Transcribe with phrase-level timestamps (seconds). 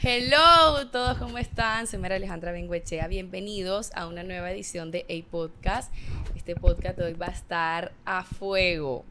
[0.00, 1.88] Hello, todos, ¿cómo están?
[1.88, 3.08] Soy María Alejandra Benguechea.
[3.08, 5.92] Bienvenidos a una nueva edición de A Podcast.
[6.36, 9.04] Este podcast hoy va a estar a fuego.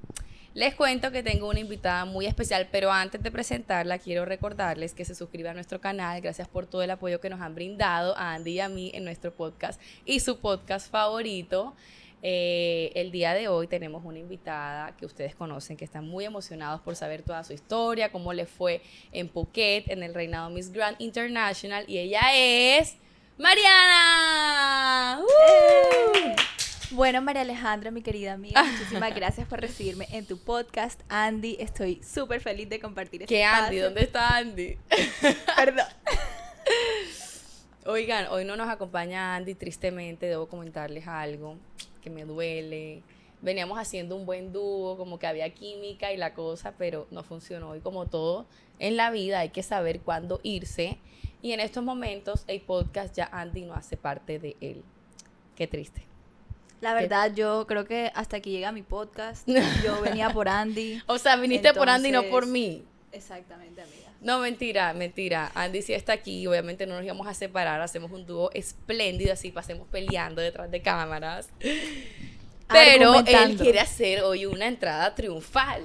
[0.54, 5.04] Les cuento que tengo una invitada muy especial, pero antes de presentarla, quiero recordarles que
[5.04, 6.22] se suscriban a nuestro canal.
[6.22, 9.04] Gracias por todo el apoyo que nos han brindado a Andy y a mí en
[9.04, 11.76] nuestro podcast y su podcast favorito.
[12.24, 16.82] Eh, el día de hoy tenemos una invitada que ustedes conocen, que están muy emocionados
[16.82, 18.82] por saber toda su historia, cómo le fue
[19.12, 22.98] en Phuket, en el reinado Miss Grand International, y ella es
[23.38, 25.22] Mariana.
[25.22, 26.96] ¡Uh!
[26.96, 31.02] Bueno, María Alejandra, mi querida amiga, muchísimas gracias por recibirme en tu podcast.
[31.10, 33.78] Andy, estoy súper feliz de compartir este ¿Qué Andy?
[33.78, 34.78] ¿Dónde está Andy?
[35.56, 35.86] Perdón.
[37.86, 41.58] Oigan, hoy no nos acompaña Andy, tristemente, debo comentarles algo
[42.10, 43.04] me duele.
[43.42, 47.76] Veníamos haciendo un buen dúo, como que había química y la cosa, pero no funcionó.
[47.76, 48.46] Y como todo
[48.80, 50.98] en la vida, hay que saber cuándo irse.
[51.42, 54.84] Y en estos momentos, el podcast ya Andy no hace parte de él.
[55.56, 56.04] Qué triste.
[56.82, 59.48] La verdad, yo creo que hasta aquí llega mi podcast.
[59.84, 61.02] Yo venía por Andy.
[61.08, 62.86] o sea, viniste por Andy, no por mí.
[63.12, 64.07] Exactamente, amiga.
[64.22, 65.52] No, mentira, mentira.
[65.54, 66.46] Andy sí está aquí.
[66.48, 67.82] Obviamente no nos íbamos a separar.
[67.82, 71.50] Hacemos un dúo espléndido, así pasemos peleando detrás de cámaras.
[72.70, 75.84] Pero él quiere hacer hoy una entrada triunfal.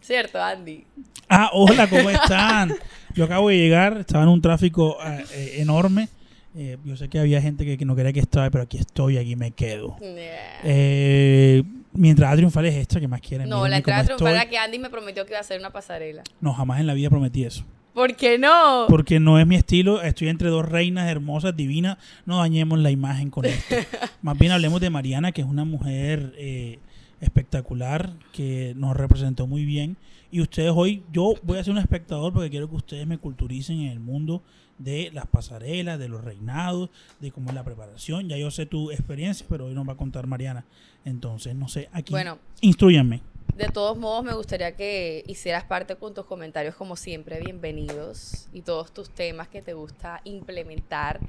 [0.00, 0.84] ¿Cierto, Andy?
[1.28, 2.74] Ah, hola, ¿cómo están?
[3.14, 6.08] Yo acabo de llegar, estaba en un tráfico eh, eh, enorme.
[6.56, 9.34] Eh, yo sé que había gente que, no quería que estaba, pero aquí estoy, aquí
[9.34, 9.96] me quedo.
[10.00, 13.48] Eh, mi entrada triunfal es esta que más quieren.
[13.48, 16.22] No, la entrada triunfal es que Andy me prometió que iba a hacer una pasarela.
[16.40, 17.64] No, jamás en la vida prometí eso.
[17.94, 18.86] ¿Por qué no?
[18.88, 20.02] Porque no es mi estilo.
[20.02, 21.96] Estoy entre dos reinas hermosas, divinas.
[22.26, 23.76] No dañemos la imagen con esto.
[24.22, 26.80] más bien hablemos de Mariana, que es una mujer eh,
[27.20, 29.96] espectacular, que nos representó muy bien.
[30.32, 33.82] Y ustedes hoy, yo voy a ser un espectador porque quiero que ustedes me culturicen
[33.82, 34.42] en el mundo
[34.78, 36.90] de las pasarelas, de los reinados,
[37.20, 38.28] de cómo es la preparación.
[38.28, 40.64] Ya yo sé tu experiencia, pero hoy nos va a contar Mariana.
[41.04, 43.20] Entonces, no sé, aquí bueno, instruyanme.
[43.56, 48.62] De todos modos, me gustaría que hicieras parte con tus comentarios, como siempre, bienvenidos y
[48.62, 51.20] todos tus temas que te gusta implementar.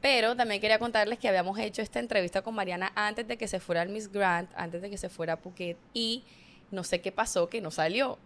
[0.00, 3.58] Pero también quería contarles que habíamos hecho esta entrevista con Mariana antes de que se
[3.58, 6.22] fuera al Miss Grant, antes de que se fuera a Phuket, y
[6.70, 8.18] no sé qué pasó, que no salió.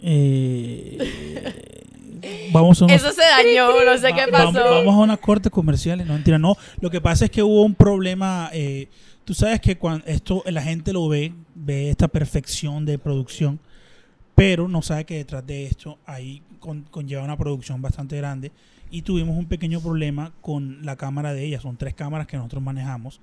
[0.00, 0.98] Eh,
[2.52, 4.52] vamos a Eso se dañó, no sé qué pasó.
[4.52, 6.56] Vamos, a unas cortes comerciales, no mentira, no.
[6.80, 8.50] Lo que pasa es que hubo un problema.
[8.52, 8.88] Eh,
[9.24, 13.60] tú sabes que cuando esto la gente lo ve, ve esta perfección de producción,
[14.34, 16.42] pero no sabe que detrás de esto ahí
[16.90, 18.52] conlleva una producción bastante grande.
[18.90, 21.60] Y tuvimos un pequeño problema con la cámara de ella.
[21.60, 23.20] Son tres cámaras que nosotros manejamos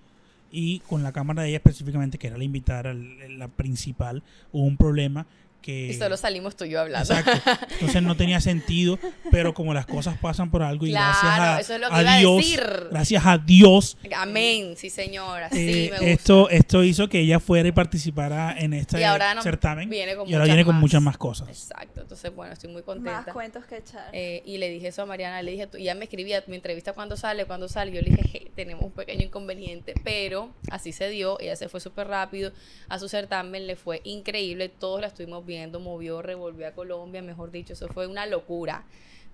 [0.52, 4.24] y con la cámara de ella específicamente, que era la invitada, la principal,
[4.54, 5.26] hubo un problema
[5.68, 7.14] y solo salimos tú y yo hablando.
[7.14, 7.52] Exacto.
[7.74, 9.00] Entonces no tenía sentido,
[9.32, 12.46] pero como las cosas pasan por algo y gracias a, Dios,
[12.92, 13.98] gracias a Dios.
[14.16, 16.06] Amén, sí señora, sí eh, me gusta.
[16.06, 19.00] Esto, esto hizo que ella fuera y participara en este
[19.42, 21.50] certamen viene con y ahora viene con muchas más cosas.
[21.50, 23.24] Exacto, entonces bueno, estoy muy contenta.
[23.26, 24.10] Más cuentos que echar.
[24.14, 26.94] Eh, y le dije eso a Mariana, le dije, y ella me escribía, mi entrevista
[26.94, 31.40] cuando sale, cuando sale, yo le dije, tenemos un pequeño inconveniente, pero así se dio,
[31.40, 32.52] ella se fue súper rápido,
[32.88, 37.52] a su certamen le fue increíble, todos la estuvimos viendo movió, revolvió a Colombia, mejor
[37.52, 38.86] dicho, eso fue una locura.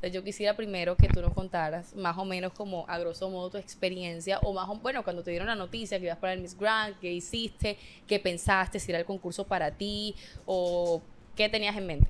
[0.02, 3.52] Entonces yo quisiera primero que tú nos contaras más o menos como a grosso modo
[3.52, 6.42] tu experiencia o más o bueno, cuando te dieron la noticia que ibas para el
[6.42, 7.78] Miss Grant, qué hiciste,
[8.08, 10.16] qué pensaste, si era el concurso para ti
[10.48, 11.04] o
[11.36, 12.10] qué tenías en mente.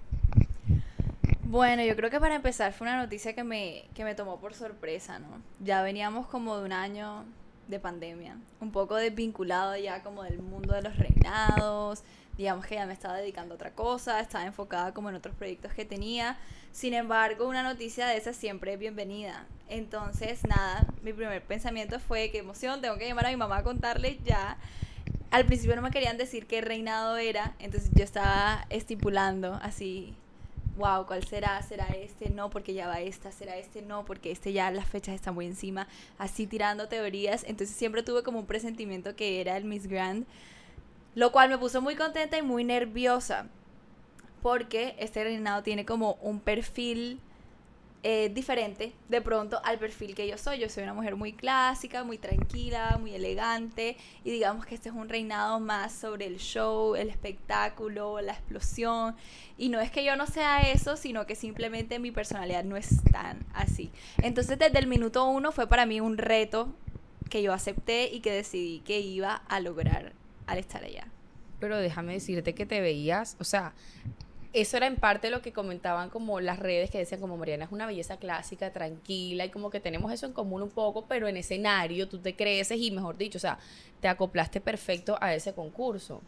[1.43, 4.53] Bueno, yo creo que para empezar fue una noticia que me, que me tomó por
[4.53, 5.41] sorpresa, ¿no?
[5.59, 7.25] Ya veníamos como de un año
[7.67, 12.03] de pandemia, un poco desvinculado ya como del mundo de los reinados,
[12.41, 15.73] digamos que ya me estaba dedicando a otra cosa, estaba enfocada como en otros proyectos
[15.73, 16.39] que tenía.
[16.71, 19.45] Sin embargo, una noticia de esa siempre es bienvenida.
[19.69, 23.63] Entonces, nada, mi primer pensamiento fue, qué emoción, tengo que llamar a mi mamá a
[23.63, 24.57] contarle ya.
[25.29, 30.15] Al principio no me querían decir qué reinado era, entonces yo estaba estipulando así,
[30.77, 31.61] wow, ¿cuál será?
[31.61, 32.31] ¿Será este?
[32.31, 33.83] No, porque ya va esta, ¿será este?
[33.83, 35.87] No, porque este ya las fechas están muy encima,
[36.17, 37.43] así tirando teorías.
[37.43, 40.25] Entonces siempre tuve como un presentimiento que era el Miss Grand
[41.15, 43.47] lo cual me puso muy contenta y muy nerviosa.
[44.41, 47.19] Porque este reinado tiene como un perfil
[48.03, 50.57] eh, diferente de pronto al perfil que yo soy.
[50.57, 53.97] Yo soy una mujer muy clásica, muy tranquila, muy elegante.
[54.23, 59.15] Y digamos que este es un reinado más sobre el show, el espectáculo, la explosión.
[59.59, 63.03] Y no es que yo no sea eso, sino que simplemente mi personalidad no es
[63.11, 63.91] tan así.
[64.17, 66.73] Entonces desde el minuto uno fue para mí un reto
[67.29, 70.13] que yo acepté y que decidí que iba a lograr
[70.47, 71.07] al estar allá.
[71.59, 73.73] Pero déjame decirte que te veías, o sea,
[74.53, 77.71] eso era en parte lo que comentaban como las redes que decían como Mariana es
[77.71, 81.37] una belleza clásica, tranquila y como que tenemos eso en común un poco, pero en
[81.37, 83.59] escenario tú te creces y mejor dicho, o sea,
[84.01, 86.21] te acoplaste perfecto a ese concurso.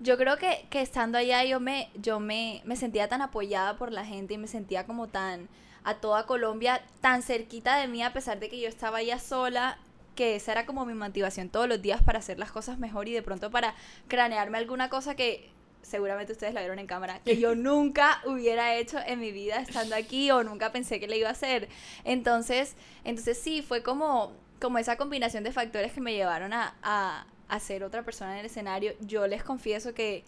[0.00, 3.92] Yo creo que, que estando allá yo me, yo me, me sentía tan apoyada por
[3.92, 5.48] la gente y me sentía como tan
[5.84, 9.78] a toda Colombia, tan cerquita de mí a pesar de que yo estaba allá sola
[10.14, 13.12] que esa era como mi motivación todos los días para hacer las cosas mejor y
[13.12, 13.74] de pronto para
[14.08, 15.50] cranearme alguna cosa que
[15.82, 19.94] seguramente ustedes la vieron en cámara, que yo nunca hubiera hecho en mi vida estando
[19.94, 21.68] aquí o nunca pensé que le iba a hacer.
[22.04, 27.26] Entonces, entonces sí, fue como, como esa combinación de factores que me llevaron a, a,
[27.48, 28.94] a ser otra persona en el escenario.
[29.00, 30.24] Yo les confieso que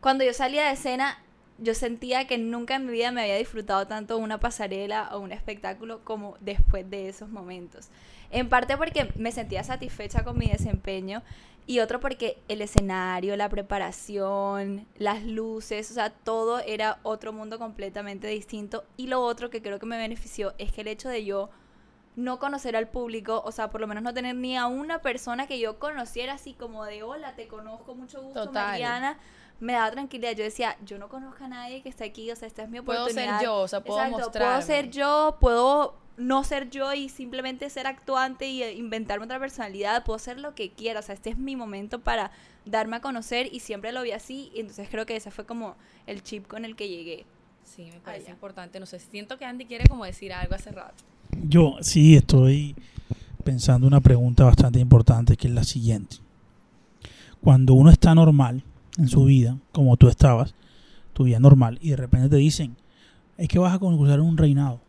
[0.00, 1.18] cuando yo salía de escena,
[1.58, 5.32] yo sentía que nunca en mi vida me había disfrutado tanto una pasarela o un
[5.32, 7.88] espectáculo como después de esos momentos.
[8.32, 11.22] En parte porque me sentía satisfecha con mi desempeño
[11.66, 17.58] y otro porque el escenario, la preparación, las luces, o sea, todo era otro mundo
[17.58, 18.84] completamente distinto.
[18.96, 21.50] Y lo otro que creo que me benefició es que el hecho de yo
[22.16, 25.46] no conocer al público, o sea, por lo menos no tener ni a una persona
[25.46, 28.72] que yo conociera así como de hola, te conozco, mucho gusto, Total.
[28.72, 29.18] Mariana,
[29.60, 30.32] me daba tranquilidad.
[30.32, 32.80] Yo decía, yo no conozco a nadie que esté aquí, o sea, esta es mi
[32.80, 33.14] oportunidad.
[33.14, 34.54] Puedo ser yo, o sea, puedo Exacto, mostrarme.
[34.56, 39.38] puedo ser yo, puedo no ser yo y simplemente ser actuante y eh, inventarme otra
[39.38, 42.30] personalidad, puedo ser lo que quiera, o sea, este es mi momento para
[42.64, 45.76] darme a conocer y siempre lo vi así, y entonces creo que ese fue como
[46.06, 47.24] el chip con el que llegué.
[47.64, 48.34] Sí, me parece Allá.
[48.34, 48.80] importante.
[48.80, 51.04] No sé, siento que Andy quiere como decir algo hace rato.
[51.42, 52.74] Yo sí estoy
[53.44, 56.16] pensando una pregunta bastante importante que es la siguiente.
[57.40, 58.62] Cuando uno está normal
[58.98, 60.54] en su vida, como tú estabas,
[61.12, 62.76] tu vida normal, y de repente te dicen,
[63.36, 64.80] es que vas a concursar en un reinado.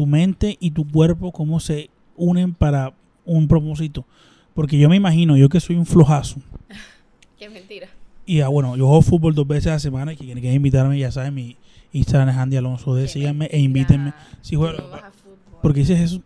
[0.00, 2.94] Tu mente y tu cuerpo, cómo se unen para
[3.26, 4.06] un propósito.
[4.54, 6.40] Porque yo me imagino, yo que soy un flojazo,
[7.38, 7.86] Qué mentira.
[8.24, 10.98] y ah, bueno, yo juego fútbol dos veces a la semana, y quien quiera invitarme,
[10.98, 11.58] ya saben, mi
[11.92, 14.14] Instagram es Andy Alonso D, síganme e invítenme.
[14.40, 15.60] Si juego, no vas a fútbol.
[15.60, 16.22] ¿Por qué dices eso?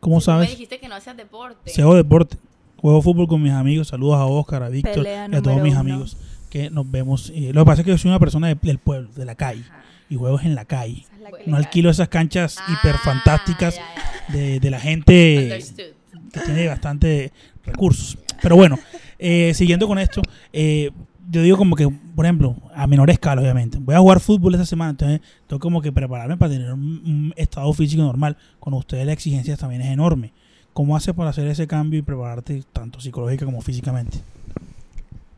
[0.00, 0.48] ¿Cómo Tú sabes?
[0.48, 1.70] me dijiste que no hacías deporte.
[1.70, 2.38] Si hago deporte.
[2.78, 3.88] Juego fútbol con mis amigos.
[3.88, 5.80] Saludos a Oscar, a Víctor y a todos mis uno.
[5.80, 6.16] amigos
[6.48, 7.30] que nos vemos.
[7.34, 9.34] Eh, lo que pasa es que yo soy una persona de- del pueblo, de la
[9.34, 9.60] calle.
[9.68, 9.82] Ajá.
[10.10, 11.00] Y juego en la calle.
[11.02, 11.44] Esa es la Bueno.
[11.46, 14.34] que No alquilo esas canchas Ah, hiper fantásticas ya, ya, ya.
[14.38, 15.84] de, de la gente Understood.
[16.32, 17.32] que tiene bastante
[17.64, 18.18] recursos.
[18.42, 18.78] Pero bueno,
[19.18, 20.20] eh, siguiendo con esto,
[20.52, 20.90] eh,
[21.30, 24.66] yo digo como que, por ejemplo, a menor escala, obviamente, voy a jugar fútbol esta
[24.66, 28.36] semana, entonces tengo como que prepararme para tener un, un estado físico normal.
[28.58, 30.32] Con ustedes la exigencia también es enorme.
[30.72, 34.18] ¿Cómo haces para hacer ese cambio y prepararte tanto psicológica como físicamente?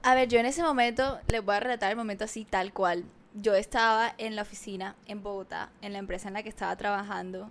[0.03, 3.05] A ver, yo en ese momento, les voy a relatar el momento así tal cual.
[3.35, 7.51] Yo estaba en la oficina en Bogotá, en la empresa en la que estaba trabajando.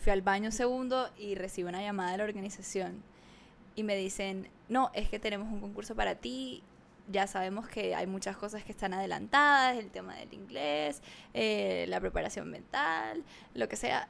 [0.00, 3.02] Fui al baño un segundo y recibí una llamada de la organización.
[3.74, 6.62] Y me dicen, no, es que tenemos un concurso para ti.
[7.10, 11.02] Ya sabemos que hay muchas cosas que están adelantadas, el tema del inglés,
[11.34, 13.24] eh, la preparación mental,
[13.54, 14.06] lo que sea.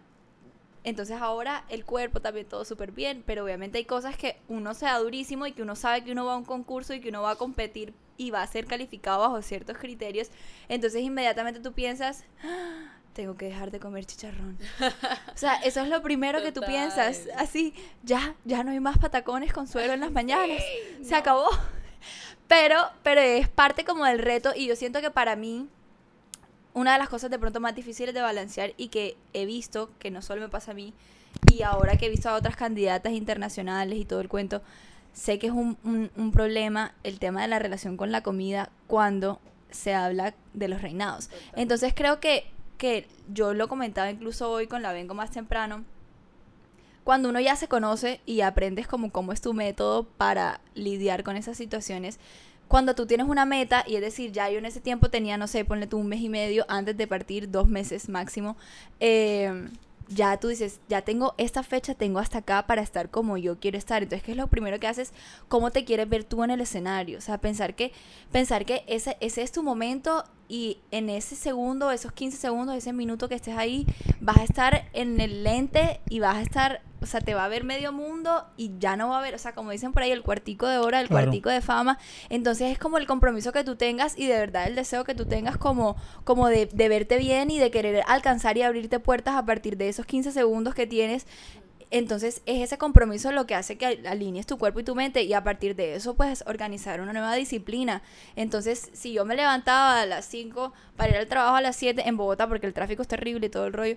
[0.84, 4.84] Entonces ahora el cuerpo también todo súper bien, pero obviamente hay cosas que uno se
[4.84, 7.22] da durísimo y que uno sabe que uno va a un concurso y que uno
[7.22, 10.28] va a competir y va a ser calificado bajo ciertos criterios.
[10.68, 14.58] Entonces inmediatamente tú piensas, "Ah, tengo que dejar de comer chicharrón.
[15.34, 17.22] o sea, eso es lo primero que tú piensas.
[17.36, 20.62] Así, ya, ya no hay más patacones con suero en las mañanas.
[21.02, 21.48] Se acabó.
[22.46, 25.68] Pero, pero es parte como del reto y yo siento que para mí
[26.74, 30.10] una de las cosas de pronto más difíciles de balancear y que he visto, que
[30.10, 30.94] no solo me pasa a mí,
[31.52, 34.62] y ahora que he visto a otras candidatas internacionales y todo el cuento,
[35.18, 38.70] sé que es un, un- un problema el tema de la relación con la comida
[38.86, 41.28] cuando se habla de los reinados.
[41.56, 42.44] Entonces creo que,
[42.78, 45.84] que yo lo comentaba incluso hoy con la Vengo más temprano,
[47.04, 51.36] cuando uno ya se conoce y aprendes como cómo es tu método para lidiar con
[51.36, 52.18] esas situaciones,
[52.68, 55.46] cuando tú tienes una meta, y es decir, ya yo en ese tiempo tenía, no
[55.46, 58.58] sé, ponle tú un mes y medio antes de partir, dos meses máximo,
[59.00, 59.70] eh,
[60.08, 63.78] ya tú dices, ya tengo esta fecha, tengo hasta acá para estar como yo quiero
[63.78, 64.02] estar.
[64.02, 65.12] Entonces, ¿qué es lo primero que haces?
[65.48, 67.18] ¿Cómo te quieres ver tú en el escenario?
[67.18, 67.92] O sea, pensar que,
[68.32, 72.92] pensar que ese, ese es tu momento y en ese segundo, esos 15 segundos, ese
[72.92, 73.86] minuto que estés ahí,
[74.20, 77.48] vas a estar en el lente y vas a estar, o sea, te va a
[77.48, 80.10] ver medio mundo y ya no va a haber, o sea, como dicen por ahí,
[80.10, 81.24] el cuartico de hora, el Claro.
[81.26, 81.98] cuartico de fama.
[82.30, 85.26] Entonces es como el compromiso que tú tengas y de verdad el deseo que tú
[85.26, 89.44] tengas como, como de, de verte bien y de querer alcanzar y abrirte puertas a
[89.44, 91.26] partir de esos 15 segundos que tienes.
[91.90, 95.22] Entonces es ese compromiso lo que hace que al- alinees tu cuerpo y tu mente
[95.22, 98.02] y a partir de eso pues organizar una nueva disciplina.
[98.36, 102.02] Entonces si yo me levantaba a las 5 para ir al trabajo a las 7
[102.06, 103.96] en Bogotá porque el tráfico es terrible y todo el rollo,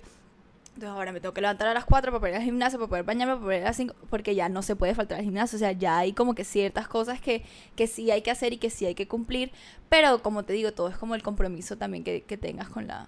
[0.75, 2.89] Entonces ahora me tengo que levantar a las 4 para poder ir al gimnasio, para
[2.89, 5.25] poder bañarme, para poder ir a las 5, porque ya no se puede faltar al
[5.25, 5.57] gimnasio.
[5.57, 7.43] O sea, ya hay como que ciertas cosas que,
[7.75, 9.51] que sí hay que hacer y que sí hay que cumplir.
[9.89, 13.07] Pero como te digo, todo es como el compromiso también que, que tengas con la,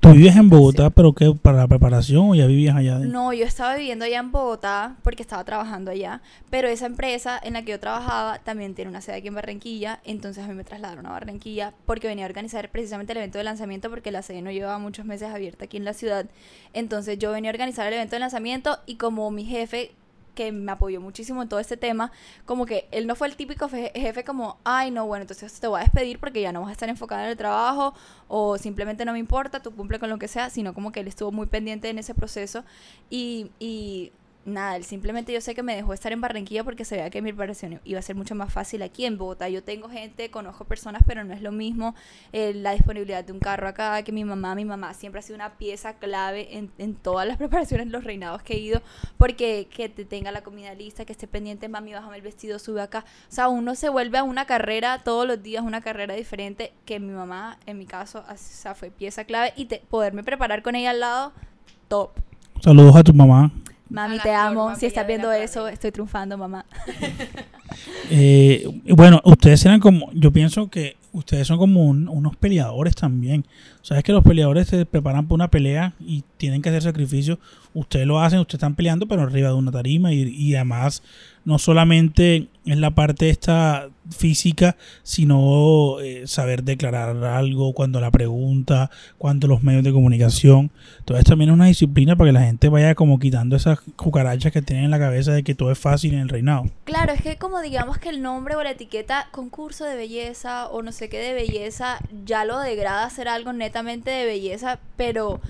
[0.00, 1.32] ¿Tú vives en Bogotá, pero qué?
[1.40, 2.98] ¿Para la preparación o ya vivías allá?
[2.98, 7.38] de- No, yo estaba viviendo allá en Bogotá porque estaba trabajando allá, pero esa empresa
[7.42, 10.54] en la que yo trabajaba también tiene una sede aquí en Barranquilla, entonces a mí
[10.54, 14.22] me trasladaron a Barranquilla porque venía a organizar precisamente el evento de lanzamiento porque la
[14.22, 16.26] sede no llevaba muchos meses abierta aquí en la ciudad,
[16.72, 19.92] entonces yo venía a organizar el evento de lanzamiento y como mi jefe
[20.34, 22.10] que me apoyó muchísimo en todo este tema,
[22.46, 25.66] como que él no fue el típico fe- jefe como, ay, no, bueno, entonces te
[25.66, 27.94] voy a despedir porque ya no vas a estar enfocada en el trabajo
[28.28, 31.08] o simplemente no me importa, tú cumple con lo que sea, sino como que él
[31.08, 32.64] estuvo muy pendiente en ese proceso
[33.10, 34.12] y, y
[34.44, 37.22] nada, él simplemente yo sé que me dejó estar en Barranquilla porque se veía que
[37.22, 39.48] mi preparación iba a ser mucho más fácil aquí en Bogotá.
[39.48, 41.94] Yo tengo gente, conozco personas, pero no es lo mismo
[42.32, 45.36] eh, la disponibilidad de un carro acá, que mi mamá, mi mamá siempre ha sido
[45.36, 48.82] una pieza clave en, en todas las preparaciones, los reinados que he ido,
[49.18, 52.82] porque que te tenga la comida lista, que esté pendiente, mami, bájame el vestido, sube
[52.82, 53.04] acá.
[53.28, 56.98] O sea, uno se vuelve a una carrera todos los días, una carrera diferente, que
[57.00, 60.74] mi mamá, en mi caso, o sea, fue pieza clave y te- poderme preparar con
[60.74, 61.32] ella al lado,
[61.88, 62.10] top.
[62.60, 63.50] Saludos a tu mamá.
[63.92, 64.74] Mami, te amo.
[64.76, 66.64] Si estás viendo eso, estoy triunfando, mamá.
[68.10, 73.46] Eh, bueno, ustedes eran como, yo pienso que ustedes son como un- unos peleadores también.
[73.80, 77.38] Sabes que los peleadores se preparan para una pelea y tienen que hacer sacrificios.
[77.72, 81.02] Ustedes lo hacen, ustedes están peleando, pero arriba de una tarima y, y además
[81.46, 88.90] no solamente es la parte esta física, sino eh, saber declarar algo cuando la pregunta,
[89.18, 90.70] cuando los medios de comunicación.
[90.98, 94.62] Entonces también es una disciplina para que la gente vaya como quitando esas cucarachas que
[94.62, 96.64] tienen en la cabeza de que todo es fácil en el reinado.
[96.84, 100.82] Claro, es que como digamos que el nombre o la etiqueta concurso de belleza o
[100.82, 105.40] no sé qué de belleza ya lo degrada a ser algo netamente de belleza, pero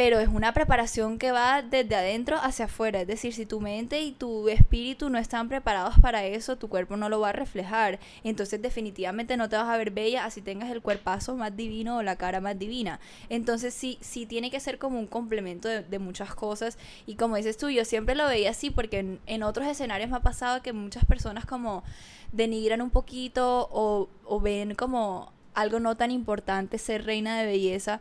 [0.00, 4.00] pero es una preparación que va desde adentro hacia afuera, es decir, si tu mente
[4.00, 8.00] y tu espíritu no están preparados para eso, tu cuerpo no lo va a reflejar,
[8.24, 12.02] entonces definitivamente no te vas a ver bella así tengas el cuerpazo más divino o
[12.02, 12.98] la cara más divina.
[13.28, 16.78] Entonces sí, sí tiene que ser como un complemento de, muchas cosas.
[17.04, 20.16] Y como dices tú, yo siempre lo veía así porque en, en otros escenarios me
[20.16, 21.84] ha pasado que muchas personas como
[22.32, 28.00] denigran un poquito o, o ven como algo no tan importante ser reina de belleza.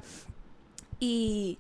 [1.02, 1.58] Y...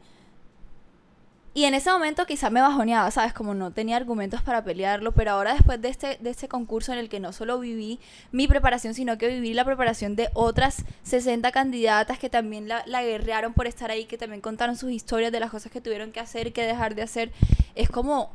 [1.53, 3.33] Y en ese momento quizá me bajoneaba, ¿sabes?
[3.33, 6.99] Como no tenía argumentos para pelearlo, pero ahora después de este, de este concurso en
[6.99, 7.99] el que no solo viví
[8.31, 13.03] mi preparación, sino que viví la preparación de otras 60 candidatas que también la, la
[13.03, 16.19] guerrearon por estar ahí, que también contaron sus historias de las cosas que tuvieron que
[16.19, 17.31] hacer que dejar de hacer,
[17.75, 18.31] es como,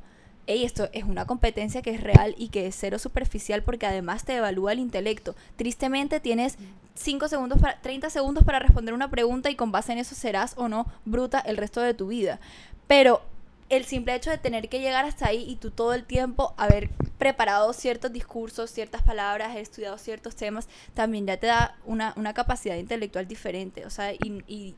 [0.47, 4.25] hey, esto es una competencia que es real y que es cero superficial porque además
[4.25, 5.35] te evalúa el intelecto.
[5.57, 6.57] Tristemente tienes
[6.95, 10.55] 5 segundos para, 30 segundos para responder una pregunta y con base en eso serás
[10.57, 12.41] o no bruta el resto de tu vida.
[12.87, 13.23] Pero
[13.71, 16.91] el simple hecho de tener que llegar hasta ahí y tú todo el tiempo haber
[17.19, 22.35] preparado ciertos discursos, ciertas palabras, haber estudiado ciertos temas, también ya te da una, una
[22.35, 23.87] capacidad intelectual diferente.
[23.87, 24.75] O sea, y, y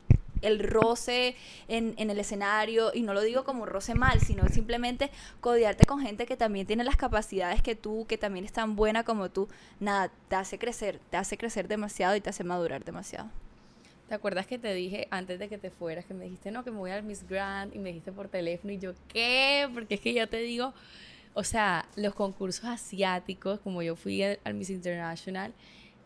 [0.46, 1.36] el roce
[1.68, 5.10] en, en el escenario, y no lo digo como roce mal, sino simplemente
[5.40, 9.04] codearte con gente que también tiene las capacidades que tú, que también es tan buena
[9.04, 9.48] como tú,
[9.80, 13.30] nada, te hace crecer, te hace crecer demasiado y te hace madurar demasiado.
[14.08, 16.70] ¿Te acuerdas que te dije antes de que te fueras que me dijiste, no, que
[16.70, 19.68] me voy al Miss Grand y me dijiste por teléfono y yo, ¿qué?
[19.74, 20.72] Porque es que yo te digo,
[21.34, 25.52] o sea, los concursos asiáticos, como yo fui al Miss International,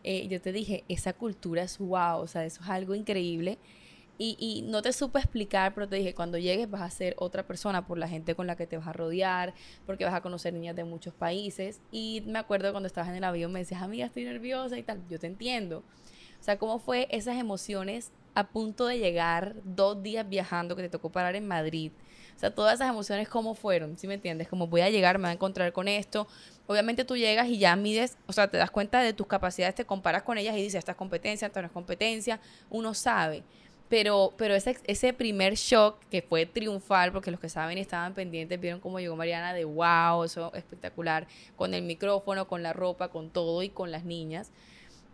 [0.03, 3.59] eh, yo te dije, esa cultura es wow, o sea, eso es algo increíble.
[4.17, 7.87] Y, no te supe explicar, pero te dije, cuando llegues vas a ser otra persona
[7.87, 9.55] por la gente con la que te vas a rodear,
[9.87, 11.81] porque vas a conocer niñas de muchos países.
[11.91, 15.01] Y me acuerdo cuando estabas en el avión me decías, amiga, estoy nerviosa y tal.
[15.09, 15.83] Yo te entiendo.
[16.39, 20.89] O sea, ¿cómo fue esas emociones a punto de llegar dos días viajando que te
[20.89, 21.91] tocó parar en Madrid?
[22.35, 23.99] O sea, todas esas emociones, ¿cómo fueron?
[23.99, 24.47] ¿Sí me entiendes?
[24.47, 26.27] Como voy a llegar, me voy a encontrar con esto.
[26.65, 29.85] Obviamente tú llegas y ya mides, o sea, te das cuenta de tus capacidades, te
[29.85, 32.39] comparas con ellas y dices, esta es competencia, esta no es competencia.
[32.71, 33.43] Uno sabe.
[33.91, 38.15] Pero, pero ese, ese primer shock que fue triunfal, porque los que saben y estaban
[38.15, 43.09] pendientes vieron cómo llegó Mariana de wow, eso espectacular, con el micrófono, con la ropa,
[43.09, 44.51] con todo y con las niñas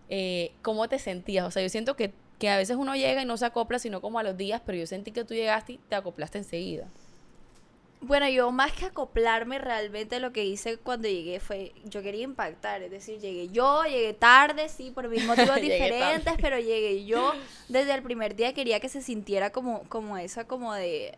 [0.09, 1.45] eh, ¿cómo te sentías?
[1.45, 4.01] O sea, yo siento que, que a veces uno llega y no se acopla, sino
[4.01, 6.87] como a los días, pero yo sentí que tú llegaste y te acoplaste enseguida.
[7.99, 12.83] Bueno, yo más que acoplarme realmente lo que hice cuando llegué fue, yo quería impactar,
[12.83, 17.33] es decir, llegué yo, llegué tarde, sí, por mil motivos diferentes, pero llegué yo,
[17.69, 21.17] desde el primer día quería que se sintiera como, como esa, como de,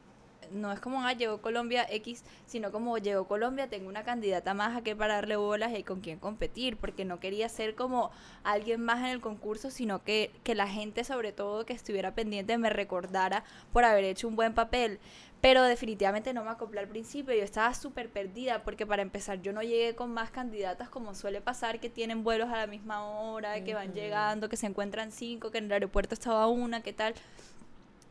[0.52, 4.78] no es como, ah, llegó Colombia X, sino como llegó Colombia, tengo una candidata más
[4.78, 8.12] a que pararle bolas y con quién competir, porque no quería ser como
[8.44, 12.58] alguien más en el concurso, sino que, que la gente sobre todo que estuviera pendiente
[12.58, 13.44] me recordara
[13.74, 15.00] por haber hecho un buen papel.
[15.42, 19.54] Pero definitivamente no me acoplé al principio, yo estaba súper perdida porque para empezar yo
[19.54, 23.64] no llegué con más candidatas como suele pasar, que tienen vuelos a la misma hora,
[23.64, 27.14] que van llegando, que se encuentran cinco, que en el aeropuerto estaba una, ¿qué tal?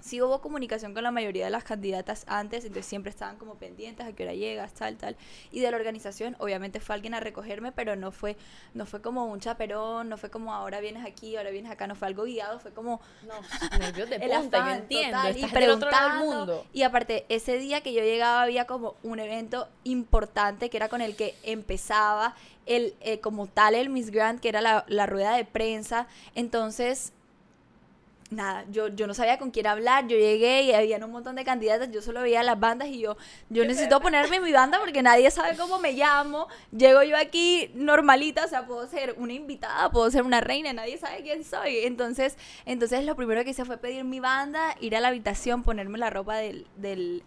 [0.01, 4.07] Sí hubo comunicación con la mayoría de las candidatas antes, entonces siempre estaban como pendientes
[4.07, 5.17] a qué hora llegas, tal, tal.
[5.51, 8.37] Y de la organización, obviamente fue alguien a recogerme, pero no fue,
[8.75, 11.95] no fue como un chaperón, no fue como ahora vienes aquí, ahora vienes acá, no
[11.95, 15.17] fue algo guiado, fue como No, nervios de el punta, yo entiendo.
[15.19, 16.37] total, y Estás del otro lado del preguntando.
[16.55, 16.67] mundo.
[16.73, 21.01] Y aparte, ese día que yo llegaba había como un evento importante que era con
[21.01, 22.35] el que empezaba
[22.67, 26.07] el eh, como tal el Miss Grand, que era la, la rueda de prensa.
[26.35, 27.13] Entonces,
[28.31, 31.45] nada, yo, yo no sabía con quién hablar, yo llegué y había un montón de
[31.45, 33.17] candidatas, yo solo veía las bandas y yo,
[33.49, 38.45] yo necesito ponerme mi banda porque nadie sabe cómo me llamo, llego yo aquí normalita,
[38.45, 42.37] o sea, puedo ser una invitada, puedo ser una reina, nadie sabe quién soy, entonces,
[42.67, 46.11] entonces lo primero que hice fue pedir mi banda, ir a la habitación, ponerme la
[46.11, 47.23] ropa del, del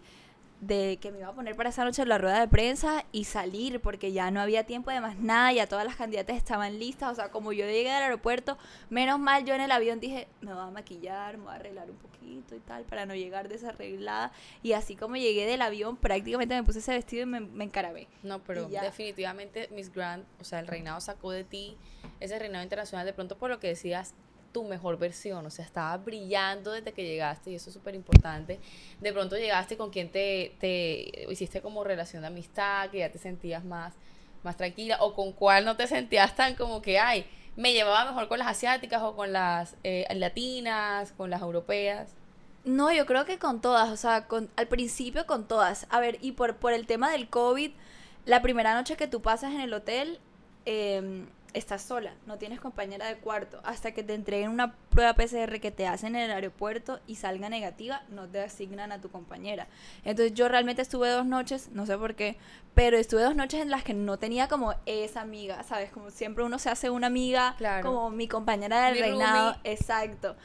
[0.62, 3.24] de que me iba a poner para esa noche en la rueda de prensa y
[3.24, 7.10] salir porque ya no había tiempo de más nada, ya todas las candidatas estaban listas,
[7.10, 8.56] o sea, como yo llegué al aeropuerto,
[8.88, 11.90] menos mal yo en el avión dije, me voy a maquillar, me voy a arreglar
[11.90, 14.30] un poquito y tal, para no llegar desarreglada,
[14.62, 18.06] y así como llegué del avión, prácticamente me puse ese vestido y me, me encarabé.
[18.22, 21.76] No, pero definitivamente Miss Grant, o sea, el reinado sacó de ti
[22.20, 23.04] ese reinado internacional.
[23.04, 24.14] De pronto por lo que decías
[24.52, 28.60] tu mejor versión, o sea, estaba brillando desde que llegaste y eso es súper importante.
[29.00, 33.18] De pronto llegaste con quien te, te hiciste como relación de amistad, que ya te
[33.18, 33.94] sentías más,
[34.42, 38.28] más tranquila, o con cuál no te sentías tan como que, ay, me llevaba mejor
[38.28, 42.14] con las asiáticas o con las eh, latinas, con las europeas.
[42.64, 45.86] No, yo creo que con todas, o sea, con, al principio con todas.
[45.90, 47.72] A ver, y por, por el tema del COVID,
[48.24, 50.20] la primera noche que tú pasas en el hotel,
[50.64, 53.60] eh, estás sola, no tienes compañera de cuarto.
[53.64, 57.48] Hasta que te entreguen una prueba PCR que te hacen en el aeropuerto y salga
[57.48, 59.66] negativa, no te asignan a tu compañera.
[60.04, 62.36] Entonces yo realmente estuve dos noches, no sé por qué,
[62.74, 65.90] pero estuve dos noches en las que no tenía como esa amiga, ¿sabes?
[65.90, 67.86] Como siempre uno se hace una amiga, Claro.
[67.86, 69.52] como mi compañera del Mi reinado.
[69.52, 69.70] roomie.
[69.72, 70.36] Exacto.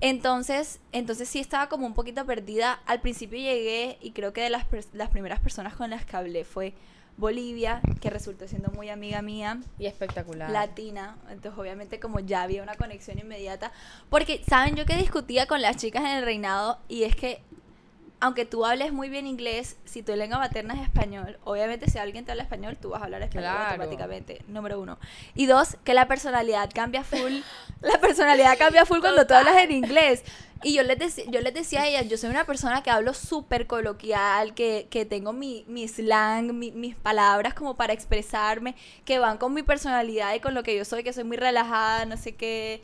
[0.00, 2.80] Entonces, entonces sí estaba como un poquito perdida.
[2.86, 6.44] Al principio llegué y creo que de las, las primeras personas con las que hablé
[6.44, 6.74] fue
[7.16, 10.50] Bolivia, que resultó siendo muy amiga mía, Y espectacular.
[10.50, 11.16] latina.
[11.30, 13.72] Entonces, obviamente, como ya había una conexión inmediata.
[14.10, 14.74] Porque, ¿saben?
[14.74, 17.40] Yo que discutía con las chicas en el reinado y es que
[18.20, 22.24] aunque tú hables muy bien inglés, si tu lengua materna es español, obviamente si alguien
[22.24, 23.68] te habla español, tú vas a hablar español Claro.
[23.70, 24.98] automáticamente, número uno.
[25.34, 27.40] Y dos, que la personalidad cambia full,
[27.82, 30.22] la personalidad cambia full cuando tú hablas en inglés.
[30.62, 33.12] Y yo les, dec- yo les decía a ellas, yo soy una persona que hablo
[33.12, 38.74] súper coloquial, que, que tengo mi, mi slang, mi- mis palabras como para expresarme,
[39.04, 42.06] que van con mi personalidad y con lo que yo soy, que soy muy relajada,
[42.06, 42.82] no sé qué,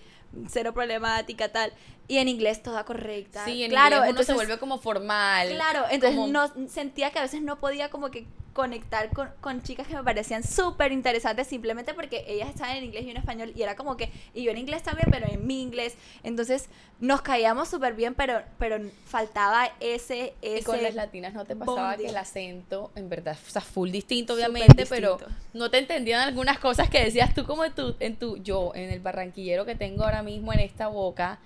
[0.49, 1.73] cero problemática, tal.
[2.11, 3.45] Y en inglés toda correcta.
[3.45, 5.49] Sí, en claro, inglés uno entonces, se vuelve como formal.
[5.49, 9.63] Claro, entonces como- no sentía que a veces no podía como que conectar con, con
[9.63, 13.17] chicas que me parecían súper interesantes simplemente porque ellas estaban en inglés y yo en
[13.19, 15.95] español y era como que, y yo en inglés también, pero en mi inglés.
[16.25, 16.69] Entonces
[16.99, 20.59] nos caíamos súper bien, pero, pero faltaba ese, ese...
[20.59, 22.07] Y con las latinas no te pasaba bonding.
[22.07, 25.19] que el acento, en verdad, o sea, full distinto, obviamente, pero
[25.53, 28.91] no te entendían algunas cosas que decías tú como en tu, en tu, yo, en
[28.91, 31.39] el barranquillero que tengo ahora mismo en esta boca,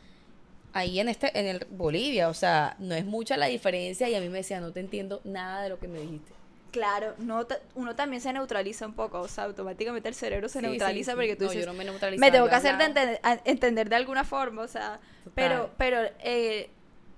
[0.74, 4.20] ahí en este, en el Bolivia, o sea, no es mucha la diferencia y a
[4.20, 6.32] mí me decía, no te entiendo nada de lo que me dijiste.
[6.72, 10.66] Claro, no uno también se neutraliza un poco, o sea, automáticamente el cerebro se Sí,
[10.66, 11.16] neutraliza sí.
[11.16, 11.84] porque tú No, dices, yo no me
[12.18, 15.00] me tengo que hacer de entender, de alguna forma, o sea,
[15.36, 16.68] pero, pero eh,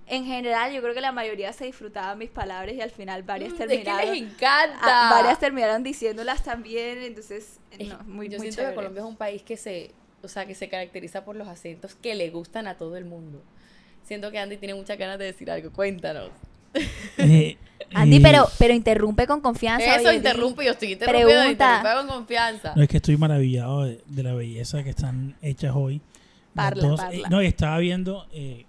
[0.05, 3.51] en general yo creo que la mayoría se disfrutaba mis palabras y al final varias
[3.53, 4.77] Mm, es que terminaron, les encanta.
[4.83, 8.71] ah, varias terminaron diciéndolas también, entonces, Es- no, muy, yo muy siento chévere.
[8.73, 9.91] que Colombia es un país que se,
[10.27, 13.41] o sea, que se caracteriza por los acentos que le gustan a todo el mundo.
[14.03, 15.71] Siento que Andy tiene muchas ganas de decir algo.
[15.71, 16.31] Cuéntanos.
[17.17, 17.57] Eh,
[17.93, 19.95] Andy, eh, pero, pero interrumpe con confianza.
[19.95, 21.77] Eso oye, interrumpe, yo estoy interrumpiendo, Pregunta.
[21.77, 22.73] interrumpe con confianza.
[22.75, 26.01] No, es que estoy maravillado de, de la belleza que están hechas hoy.
[26.53, 26.99] Parla, dos.
[26.99, 27.15] parla.
[27.15, 28.65] Eh, no, y estaba viendo, eh,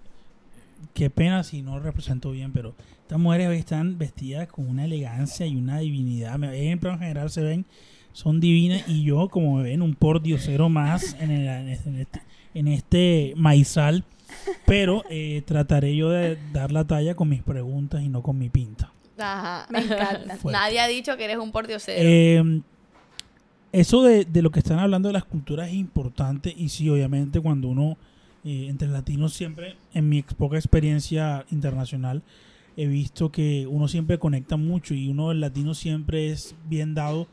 [0.93, 5.45] qué pena si no represento bien, pero estas mujeres hoy están vestidas con una elegancia
[5.45, 6.41] y una divinidad.
[6.53, 7.65] En general se ven,
[8.19, 11.89] son divinas y yo como me ven un por diosero más en, el- en este,
[11.89, 12.21] en este-
[12.53, 14.03] en este maizal.
[14.65, 18.49] Pero eh, trataré yo de dar la talla con mis preguntas y no con mi
[18.49, 18.91] pinta.
[19.17, 19.65] Ajá.
[19.69, 20.37] Me encanta.
[20.37, 20.59] Fuerte.
[20.59, 21.99] Nadie ha dicho que eres un pordiosero.
[22.03, 22.61] Eh,
[23.71, 27.39] eso de, de lo que están hablando de las culturas es importante y sí, obviamente
[27.39, 27.97] cuando uno,
[28.43, 32.23] eh, entre latinos siempre, en mi ex- poca experiencia internacional,
[32.77, 37.27] he visto que uno siempre conecta mucho y uno el latino siempre es bien dado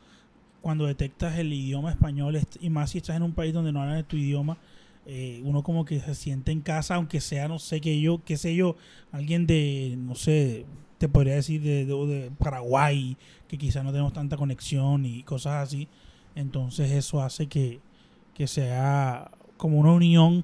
[0.61, 4.03] cuando detectas el idioma español y más si estás en un país donde no hablan
[4.05, 4.57] tu idioma
[5.05, 8.35] eh, uno como que se siente en casa aunque sea no sé qué yo qué
[8.37, 8.75] sé yo
[9.11, 10.65] alguien de no sé
[10.97, 13.15] te podría decir de, de- de Paraguay
[13.47, 15.87] que quizás no tenemos tanta conexión y cosas así.
[16.35, 17.79] Entonces eso hace que,
[18.33, 20.43] que sea como una unión.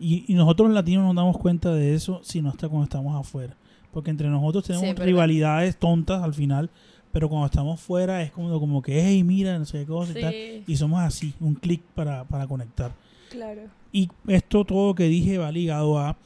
[0.00, 3.14] Y, y nosotros los latinos nos damos cuenta de eso si no está cuando estamos
[3.18, 3.56] afuera.
[3.92, 6.70] Porque entre nosotros tenemos Sí, rivalidades tontas al final
[7.12, 10.22] pero cuando estamos fuera es como, como que hey mira no sé qué cosa y
[10.22, 10.34] tal
[10.66, 12.92] y somos así un clic para, para conectar
[13.30, 13.62] Claro.
[13.92, 16.16] y esto todo que dije va ligado a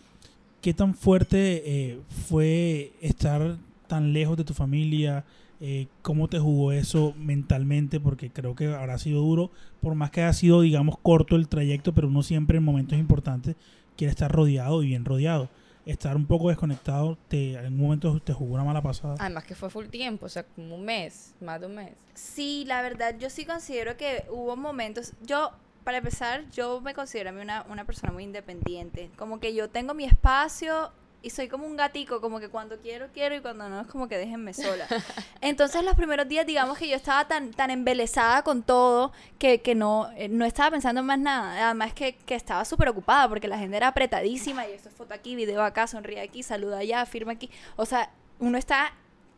[0.60, 3.56] qué tan fuerte eh, fue estar
[3.88, 5.24] tan lejos de tu familia,
[5.60, 10.22] eh, cómo te jugó eso mentalmente, porque creo que habrá sido duro, por más que
[10.22, 13.56] haya sido, digamos, corto el trayecto, pero uno siempre en momentos importantes
[13.96, 15.48] quiere estar rodeado y bien rodeado.
[15.84, 19.16] Estar un poco desconectado, te, en un momento te jugó una mala pasada.
[19.18, 21.92] Además que fue full tiempo, o sea, como un mes, más de un mes.
[22.14, 25.12] Sí, la verdad, yo sí considero que hubo momentos.
[25.22, 25.50] Yo,
[25.84, 29.10] para empezar, yo me considero a mí una, una persona muy independiente.
[29.16, 33.08] Como que yo tengo mi espacio y soy como un gatico, como que cuando quiero,
[33.14, 34.86] quiero y cuando no es como que déjenme sola.
[35.40, 39.74] Entonces, los primeros días, digamos que yo estaba tan, tan embelesada con todo que, que
[39.74, 41.66] no, eh, no estaba pensando en más nada.
[41.66, 45.14] Además, que, que estaba súper ocupada porque la gente era apretadísima y esto es foto
[45.14, 47.48] aquí, video acá, sonríe aquí, saluda allá, firma aquí.
[47.76, 48.92] O sea, uno está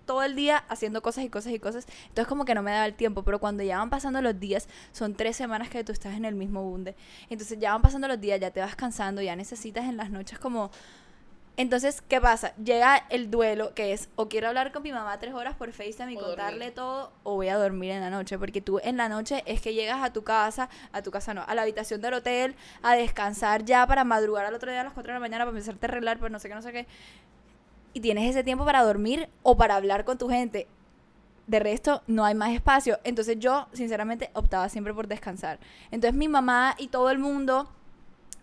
[0.06, 1.86] todo el día haciendo cosas y cosas y cosas.
[2.08, 4.68] Entonces como que no me daba el tiempo, pero cuando ya van pasando los días,
[4.92, 6.94] son tres semanas que tú estás en el mismo bunde.
[7.28, 10.38] Entonces ya van pasando los días, ya te vas cansando, ya necesitas en las noches
[10.38, 10.70] como...
[11.56, 12.52] Entonces, ¿qué pasa?
[12.56, 16.12] Llega el duelo, que es o quiero hablar con mi mamá tres horas por FaceTime
[16.12, 16.74] y O contarle dormir.
[16.74, 19.72] todo, o voy a dormir en la noche, porque tú en la noche es que
[19.72, 23.64] llegas a tu casa, a tu casa no, a la habitación del hotel, a descansar
[23.64, 25.88] ya para madrugar al otro día a las 4 de la mañana para empezarte a
[25.90, 26.86] arreglar, pues no sé qué, no sé qué
[27.94, 30.66] y tienes ese tiempo para dormir o para hablar con tu gente.
[31.46, 32.98] De resto, no hay más espacio.
[33.04, 35.60] Entonces yo, sinceramente, optaba siempre por descansar.
[35.90, 37.68] Entonces mi mamá y todo el mundo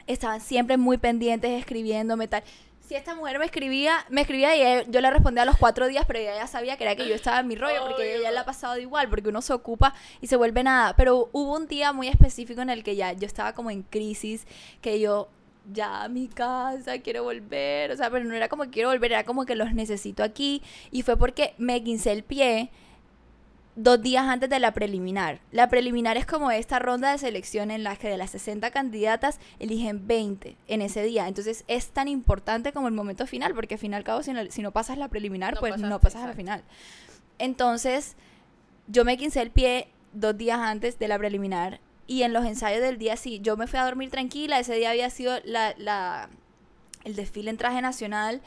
[0.08, 2.44] estaban siempre muy pendientes, escribiéndome tal.
[2.92, 6.04] Si esta mujer me escribía, me escribía y yo le respondía a los cuatro días,
[6.06, 8.32] pero ella ya sabía que era que yo estaba en mi rollo, porque ella ya
[8.32, 10.94] le ha pasado de igual, porque uno se ocupa y se vuelve nada.
[10.98, 14.46] Pero hubo un día muy específico en el que ya yo estaba como en crisis,
[14.82, 15.30] que yo
[15.72, 19.14] ya a mi casa, quiero volver, o sea, pero no era como que quiero volver,
[19.14, 22.72] era como que los necesito aquí y fue porque me quince el pie
[23.76, 25.40] dos días antes de la preliminar.
[25.52, 29.40] La preliminar es como esta ronda de selección en la que de las 60 candidatas
[29.60, 31.28] eligen 20 en ese día.
[31.28, 34.34] Entonces es tan importante como el momento final, porque al fin y al cabo si
[34.34, 36.64] no, si no pasas la preliminar, No pues no pasas a la final.
[37.40, 38.16] Entonces
[38.88, 42.82] yo me quince el pie dos días antes de la preliminar y en los ensayos
[42.82, 46.30] del día sí, yo me fui a dormir tranquila, ese día había sido la, la,
[47.06, 48.42] el desfile en traje nacional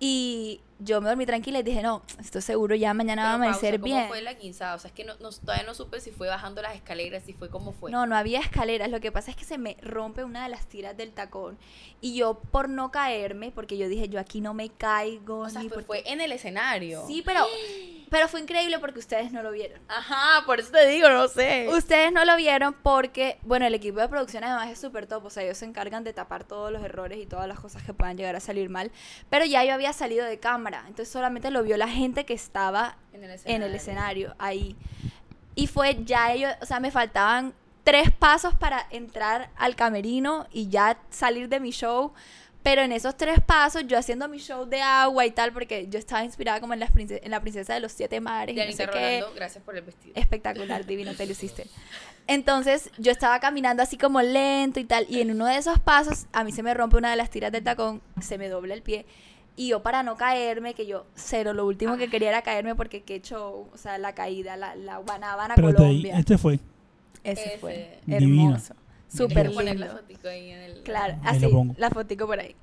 [0.00, 3.44] y yo me dormí tranquila y dije, no, esto seguro ya mañana va a Pero,
[3.44, 4.08] amanecer pausa, ¿Cómo bien.
[4.08, 4.74] fue la quinzada?
[4.74, 7.32] O sea, es que no, no- todavía no supe si fue bajando las escaleras, si
[7.32, 7.90] fue cómo fue.
[7.90, 8.90] No, no había escaleras.
[8.90, 11.58] Lo que pasa es que se me rompe una de las tiras del tacón.
[12.00, 15.38] Y yo, por no caerme, porque yo dije, yo aquí no me caigo.
[15.40, 17.04] o sea, ni fue, porque- fue en el escenario.
[17.06, 17.46] Sí, pero,
[18.14, 19.80] pero fue increíble porque ustedes no lo vieron.
[19.88, 21.66] Ajá, por eso te digo, no sé.
[21.70, 25.30] Ustedes no lo vieron porque, bueno, el equipo de producción además es súper top, o
[25.30, 28.16] sea, ellos se encargan de tapar todos los errores y todas las cosas que puedan
[28.16, 28.92] llegar a salir mal,
[29.30, 32.98] pero ya yo había salido de cámara, entonces solamente lo vio la gente que estaba
[33.12, 34.76] En el en el escenario ahí.
[35.56, 40.68] Y fue ya ellos, o sea, me faltaban tres pasos para entrar al camerino y
[40.68, 42.12] ya salir de mi show.
[42.64, 45.98] Pero en esos tres pasos, yo haciendo mi show de agua y tal, porque yo
[45.98, 48.72] estaba inspirada como en, las prince- en la princesa de los siete mares y no
[48.72, 50.14] sé qué gracias por el vestido.
[50.16, 51.66] espectacular, divino, te luciste.
[52.26, 56.26] Entonces yo estaba caminando así como lento y tal, y en uno de esos pasos
[56.32, 58.82] a mí se me rompe una de las tiras del tacón, se me dobla el
[58.82, 59.04] pie,
[59.56, 63.02] y yo para no caerme, que yo cero, lo último que quería era caerme porque
[63.02, 66.18] qué show, o sea, la caída, la, la Guanábana, ahí, Colombia.
[66.18, 66.58] este fue.
[67.22, 67.58] Ese, Ese.
[67.58, 68.52] fue Divino.
[68.54, 68.74] hermoso,
[69.16, 70.00] súper que poner la lindo.
[70.02, 70.82] fotico ahí en el...
[70.82, 72.54] Claro, Ahí así, la fotico por ahí.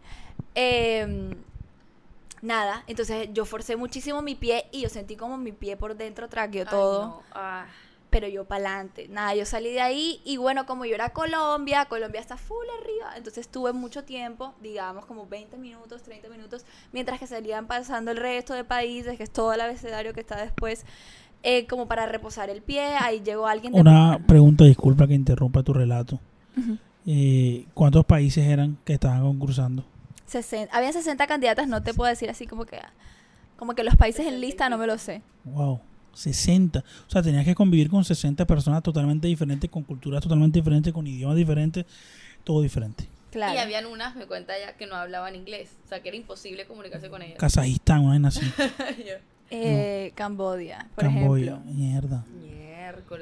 [0.55, 1.35] Eh,
[2.41, 6.27] nada, entonces yo forcé muchísimo mi pie y yo sentí como mi pie por dentro
[6.27, 7.05] traqueó todo.
[7.05, 7.23] no.
[7.33, 7.65] Ah.
[8.09, 9.07] pero yo para adelante.
[9.07, 13.15] Nada, yo salí de ahí y bueno, como yo era Colombia, Colombia está full arriba,
[13.15, 18.17] entonces tuve mucho tiempo, digamos como 20 minutos, 30 minutos, mientras que salían pasando el
[18.17, 20.85] resto de países, que es todo el abecedario que está después,
[21.43, 23.79] eh, como para reposar el pie, ahí llegó alguien de...
[23.79, 26.19] Una pregunta, disculpa que interrumpa tu relato.
[27.05, 29.85] Eh, ¿Cuántos países eran que estaban concursando?
[30.27, 32.79] 60, habían 60 candidatas, no te puedo decir así como que...
[33.57, 35.21] Como que los países en lista no me lo sé.
[35.43, 35.81] Wow,
[36.13, 36.79] 60.
[36.79, 41.05] O sea, tenías que convivir con 60 personas totalmente diferentes, con culturas totalmente diferentes, con
[41.05, 41.85] idiomas diferentes,
[42.43, 43.07] todo diferente.
[43.31, 43.53] Claro.
[43.53, 45.77] Y habían unas, me cuenta ya, que no hablaban inglés.
[45.85, 47.37] O sea, que era imposible comunicarse con ellas.
[47.37, 48.41] Kazajistán, una vaina así.
[49.53, 51.73] Eh, Cambodia, por Camboya, ejemplo.
[51.73, 52.25] mierda.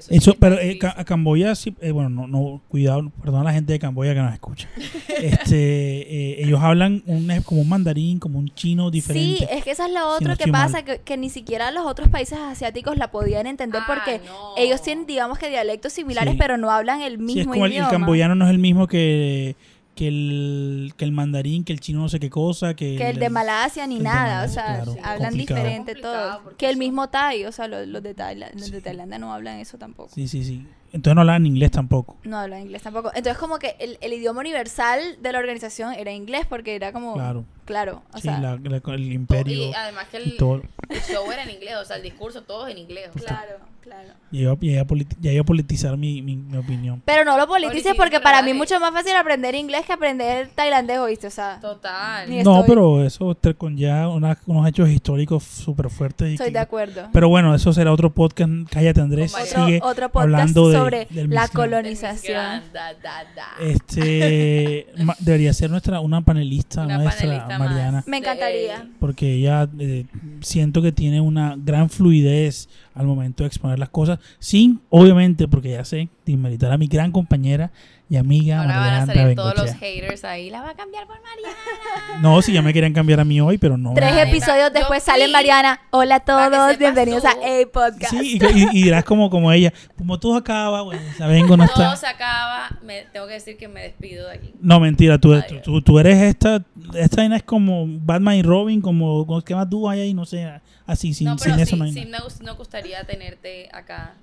[0.09, 3.53] Eso, es pero eh, a Camboya sí, eh, bueno, no, no, cuidado, perdón a la
[3.53, 4.67] gente de Camboya que nos escucha.
[5.07, 5.55] Este,
[6.39, 9.37] eh, ellos hablan un, es como un mandarín, como un chino diferente.
[9.39, 12.09] Sí, es que eso es otro no que pasa, que, que ni siquiera los otros
[12.09, 14.53] países asiáticos la podían entender Ah, porque no.
[14.57, 16.37] ellos tienen, digamos que dialectos similares, Sí.
[16.39, 17.89] pero no hablan el Sí, mismo es como el, el idioma.
[17.91, 19.55] camboyano no es el mismo que,
[19.99, 23.19] que, el, que el mandarín, que el chino no sé qué cosa, que, que el
[23.19, 25.59] de Malasia ni nada, o sea, claro, hablan complicado.
[25.59, 26.55] diferente todo.
[26.57, 28.79] Que el mismo Thai, o sea, los, los de, Tailandia, los de.
[28.79, 30.15] Tailandia no hablan eso tampoco.
[30.15, 30.65] Sí, sí, sí.
[30.91, 32.17] Entonces no hablan inglés tampoco.
[32.23, 33.09] No hablan inglés tampoco.
[33.13, 37.13] Entonces como que el, el idioma universal de la organización era inglés porque era como...
[37.13, 37.45] Claro.
[37.65, 38.39] Claro, o sí, sea...
[38.39, 40.63] la- la- el imperio Y además que y el, todo.
[40.89, 43.11] el show era en inglés, o sea, el discurso todo en inglés.
[43.13, 43.27] sea.
[43.27, 44.09] Claro, claro.
[44.31, 46.99] Ya iba, ya iba a politi- ya iba a politizar mi, mi, mi opinión.
[47.05, 50.49] Pero no lo politices porque para mí es mucho más fácil aprender inglés que aprender
[50.55, 51.27] tailandés, ¿oíste?
[51.27, 52.27] O sea, Total.
[52.43, 56.27] No, estoy- pero eso te- con ya una- unos hechos históricos súper fuertes.
[56.31, 57.09] y estoy que- de acuerdo.
[57.13, 58.49] Pero bueno, eso será otro podcast.
[58.71, 59.31] Cállate, Andrés.
[59.35, 62.37] Otro, Sigue otro podcast hablando de- sobre del la colonización.
[62.37, 63.47] Grand, da, da, da.
[63.61, 64.87] Este
[65.19, 67.69] debería ser nuestra una panelista Una nuestra, panelista más.
[67.69, 68.87] Mariana, Me encantaría.
[68.99, 70.05] Porque ella eh,
[70.41, 75.71] siento que tiene una gran fluidez al momento de exponer las cosas, sin obviamente, porque
[75.71, 77.71] ya sé, desmeritar a mi gran compañera
[78.09, 80.49] y amiga Ahora van a Mariana salir todos los haters ahí.
[80.49, 82.19] La va a cambiar por Mariana.
[82.21, 83.93] No, si ya me querían cambiar a mí hoy, pero no.
[83.93, 85.13] Tres episodios yo después fui.
[85.13, 85.79] sale Mariana.
[85.91, 87.27] Hola a todos, bienvenidos tú.
[87.27, 88.09] a A Podcast.
[88.11, 91.83] Sí, y, y- y dirás como, como ella, como todo acaba, bueno, vengo no Todo
[91.93, 91.95] está.
[91.95, 92.69] se acaba.
[92.83, 94.53] Me, tengo que decir que me despido de aquí.
[94.59, 96.63] No, mentira, tú, tú, tú- tú eres esta,
[96.95, 100.13] esta vaina es como Batman y Robin, como, ¿qué más tú hay ahí?
[100.15, 100.49] No sé,
[100.87, 104.15] así, sin, no, pero sin eso sí, no hay sí me, me gustaría tenerte acá.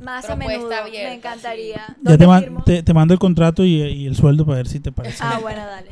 [0.00, 1.76] Más a menudo, abierta, me encantaría.
[1.76, 4.68] Ya ¿Dónde te, ma- te, te mando el contrato y, y el sueldo para ver
[4.68, 5.18] si te parece.
[5.20, 5.90] Ah, bueno, dale.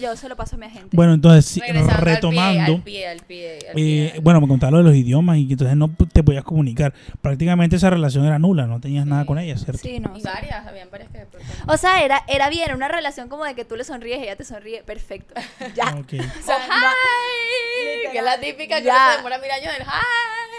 [0.00, 0.96] Yo se lo paso a mi agente.
[0.96, 1.60] Bueno, entonces, sí,
[1.98, 6.42] retomando, eh, bueno, me contaron lo de los idiomas y que entonces no te podías
[6.42, 6.92] comunicar.
[7.20, 9.80] Prácticamente esa relación era nula, no tenías nada con ella, ¿cierto?
[9.82, 10.16] Sí, no.
[10.16, 10.26] Y sí.
[10.26, 11.26] varias, habían varias que.
[11.68, 14.36] O sea, era, era bien, una relación como de que tú le sonríes y ella
[14.36, 14.82] te sonríe.
[14.82, 15.34] Perfecto.
[15.74, 15.94] Ya.
[15.98, 16.14] Ok.
[16.14, 16.72] O sea, Oh,
[18.08, 20.57] hi, que es la típica que se demora mil años del hi.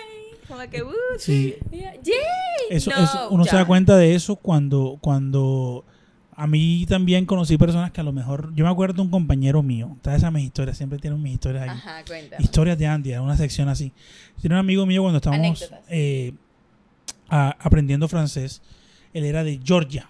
[0.49, 1.55] Como que, uh, Sí,
[2.69, 5.85] eso, No, eso- uno se da cuenta de eso cuando, cuando
[6.35, 9.62] a mí también conocí personas que a lo mejor, yo me acuerdo de un compañero
[9.63, 11.69] mío, todas esas mis historias, siempre tienen mis historias ahí.
[11.69, 12.38] Ajá, cuenta.
[12.39, 13.91] Historias de Andy, una sección así.
[14.41, 16.33] Tiene un amigo mío cuando estábamos eh,
[17.29, 18.62] a- aprendiendo francés,
[19.13, 20.07] él era de Georgia.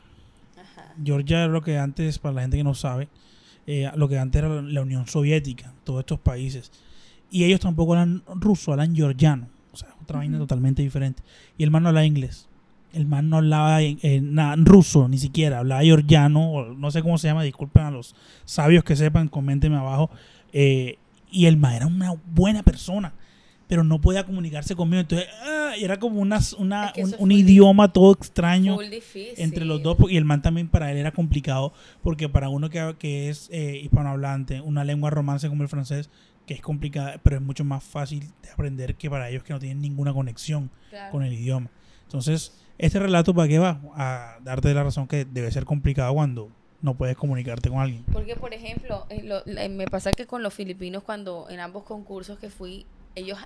[0.57, 0.93] Ajá.
[1.03, 3.07] Georgia era lo que antes, para la gente que no sabe,
[3.65, 6.71] eh, lo que antes era la- Unión Soviética, todos estos países.
[7.31, 9.47] Y ellos tampoco hablan ruso, hablan georgiano.
[9.71, 11.21] O sea, otra vaina totalmente diferente.
[11.57, 12.47] Y el man no hablaba inglés.
[12.91, 15.59] El man no hablaba en- en nada ruso, ni siquiera.
[15.59, 17.43] Hablaba georgiano, o no sé cómo se llama.
[17.43, 20.09] Disculpen a los sabios que sepan, coméntenme abajo.
[20.53, 20.97] Eh,
[21.31, 23.13] y el man era una buena persona,
[23.67, 25.01] pero no podía comunicarse conmigo.
[25.01, 28.73] Entonces, ah, era como una, una- Es que un, idioma todo extraño
[29.37, 32.95] entre los dos y el man también para él era complicado porque para uno que,
[32.97, 36.09] que es eh, hispanohablante una lengua romance como el francés
[36.49, 39.59] que es complicada pero es mucho más fácil de aprender que para ellos que no
[39.59, 41.11] tienen ninguna conexión Claro.
[41.11, 41.69] con el idioma.
[42.05, 46.49] Entonces este relato para qué va a darte la razón que debe ser complicado cuando
[46.81, 48.03] no puedes comunicarte con alguien.
[48.11, 52.39] Porque, por ejemplo, en lo- me pasa que con los filipinos, cuando en ambos concursos
[52.39, 53.37] que fui, ellos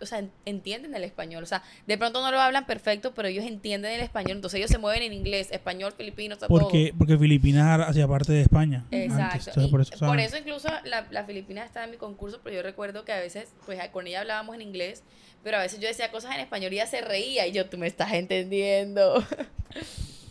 [0.00, 1.42] o sea, en- entienden el español.
[1.42, 4.32] O sea, de pronto no lo hablan perfecto, pero ellos entienden el español.
[4.32, 8.42] Entonces ellos se mueven en inglés, español, filipino, sea, porque porque Filipinas hacía parte de
[8.42, 9.48] España Exacto.
[9.50, 10.20] entonces por eso por saben.
[10.20, 13.52] eso incluso la, la filipina estaba en mi concurso, pero yo recuerdo que a veces,
[13.64, 15.02] pues con ella hablábamos en inglés,
[15.42, 17.78] pero a veces yo decía cosas en español y ella se reía y yo, tú
[17.78, 19.24] me estás entendiendo.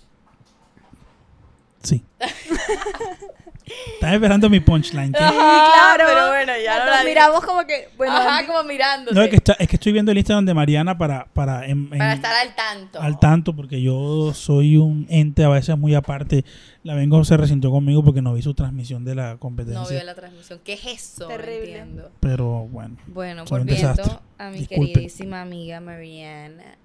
[1.84, 2.04] sí
[3.96, 5.18] estás esperando mi punchline ¿qué?
[5.20, 6.04] claro.
[6.06, 9.16] Pero bueno, ya no Nos la miramos como que, bueno, Ajá, como mirándose.
[9.16, 11.90] no es que, está- es que estoy viendo el Instagram de Mariana para para, en-
[11.90, 13.00] para en- estar al tanto.
[13.02, 16.44] al tanto porque yo soy un ente a veces muy aparte.
[16.84, 19.96] La vengo se resintió conmigo porque no vi su transmisión de la No competencia.
[19.96, 20.60] veo la transmisión.
[20.64, 21.24] ¿Qué es eso?
[21.24, 21.78] No Terrible.
[21.78, 22.12] entiendo.
[22.20, 24.18] Pero bueno, Bueno, volviendo desastre.
[24.38, 24.94] a mi Disculpen.
[24.94, 26.78] queridísima amiga Mariana.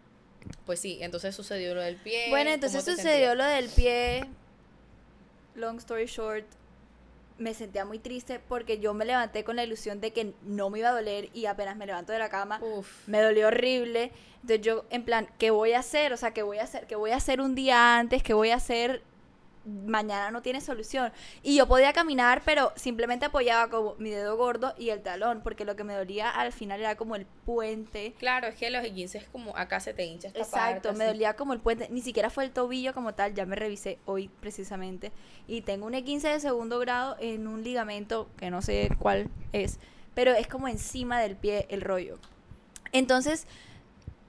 [0.64, 2.26] Pues sí, entonces sucedió lo del pie.
[2.30, 3.36] Bueno, entonces ¿cómo te sucedió sentías?
[3.36, 4.24] lo del pie.
[5.56, 6.44] Long story short,
[7.38, 10.78] me sentía muy triste porque yo me levanté con la ilusión de que no me
[10.78, 13.08] iba a doler y apenas me levanto de la cama Uf.
[13.08, 14.12] me dolió horrible.
[14.42, 16.12] Entonces yo en plan, ¿qué voy a hacer?
[16.12, 16.86] O sea, ¿qué voy a hacer?
[16.86, 18.22] ¿Qué voy a hacer un día antes?
[18.22, 19.02] ¿Qué voy a hacer
[19.66, 21.12] mañana no tiene solución.
[21.42, 25.64] Y yo podía caminar, pero simplemente apoyaba como mi dedo gordo y el talón, porque
[25.64, 28.14] lo que me dolía al final era como el puente.
[28.18, 31.04] Claro, es que los 15 es como acá se te hincha esta Exacto, parte, me
[31.04, 31.12] así.
[31.14, 34.28] dolía como el puente, ni siquiera fue el tobillo como tal, ya me revisé hoy
[34.40, 35.12] precisamente
[35.48, 39.78] y tengo un E15 de segundo grado en un ligamento que no sé cuál es,
[40.14, 42.18] pero es como encima del pie el rollo.
[42.92, 43.46] Entonces,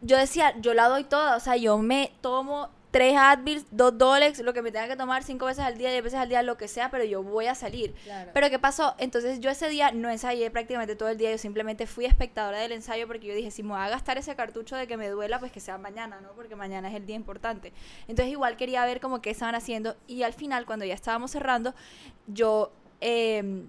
[0.02, 4.40] yo decía, yo la doy toda, o sea, yo me tomo tres Advil, dos Dolex,
[4.40, 6.58] lo que me tenga que tomar cinco veces al día, diez veces al día, lo
[6.58, 7.94] que sea, pero yo voy a salir.
[8.04, 8.32] Claro.
[8.34, 8.96] Pero ¿qué pasó?
[8.98, 12.72] Entonces yo ese día no ensayé prácticamente todo el día, yo simplemente fui espectadora del
[12.72, 15.40] ensayo porque yo dije, si me voy a gastar ese cartucho de que me duela,
[15.40, 16.32] pues que sea mañana, ¿no?
[16.32, 17.74] Porque mañana es el día importante.
[18.08, 21.76] Entonces igual quería ver como qué estaban haciendo y al final, cuando ya estábamos cerrando,
[22.28, 22.72] yo...
[23.02, 23.66] eh,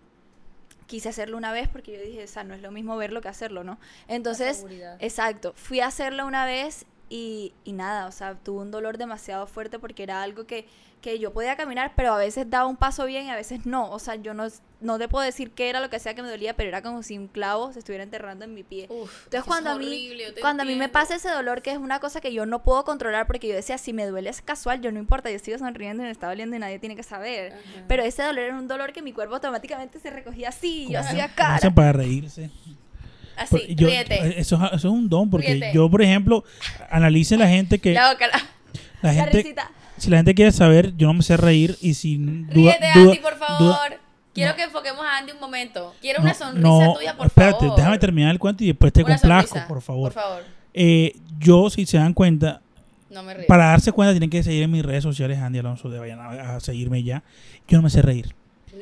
[0.87, 3.29] quise hacerlo una vez porque yo dije, o sea, no es lo mismo verlo que
[3.29, 3.79] hacerlo, ¿no?
[4.09, 4.65] Entonces,
[5.01, 9.47] exacto, fui a hacerlo una vez y, y nada, o sea, tuve un dolor demasiado
[9.47, 10.67] fuerte porque era algo que,
[11.01, 13.91] que yo podía caminar, pero a veces daba un paso bien y a veces no.
[13.91, 14.47] O sea, yo no,
[14.81, 17.03] no te puedo decir qué era lo que sea que me dolía, pero era como
[17.03, 18.87] si un clavo se estuviera enterrando en mi pie.
[18.91, 21.79] Uf, Entonces cuando es a mí cuando a mí me pasa ese dolor que es
[21.79, 24.81] una cosa que yo no puedo controlar porque yo decía si me duele es casual,
[24.81, 27.53] yo no importa, yo sigo sonriendo y me está doliendo y nadie tiene que saber.
[27.53, 27.85] Ajá.
[27.87, 30.99] Pero ese dolor era un dolor que mi cuerpo automáticamente se recogía así y yo
[30.99, 31.71] ¿Cómo hacía cara.
[31.71, 32.51] para reírse?
[33.39, 34.15] Así, yo- ríete.
[34.15, 35.73] eh, eso, es- eso es un don, porque Ríete.
[35.75, 36.45] yo, por ejemplo,
[36.91, 37.93] analice la gente que...
[37.93, 38.43] La boca, la-
[39.03, 39.55] La gente,
[39.97, 42.49] si la gente quiere saber, yo no me sé reír y si duda...
[42.53, 43.59] Ríete, duda- Andy, por favor.
[43.59, 43.81] duda-
[44.35, 44.57] Quiero no.
[44.57, 45.95] que enfoquemos a Andy un momento.
[46.01, 47.77] Quiero no, una sonrisa no, tuya, por espérate, favor.
[47.77, 50.13] déjame terminar el cuento y después te sonrisa, por favor.
[50.13, 50.43] Por favor.
[50.75, 52.61] Eh, yo, si se dan cuenta,
[53.11, 53.47] No me río.
[53.49, 56.57] para darse cuenta tienen que seguir en mis redes sociales, Andy Alonso, de vayan a,
[56.57, 57.25] a seguirme ya.
[57.67, 58.35] Yo no me sé reír.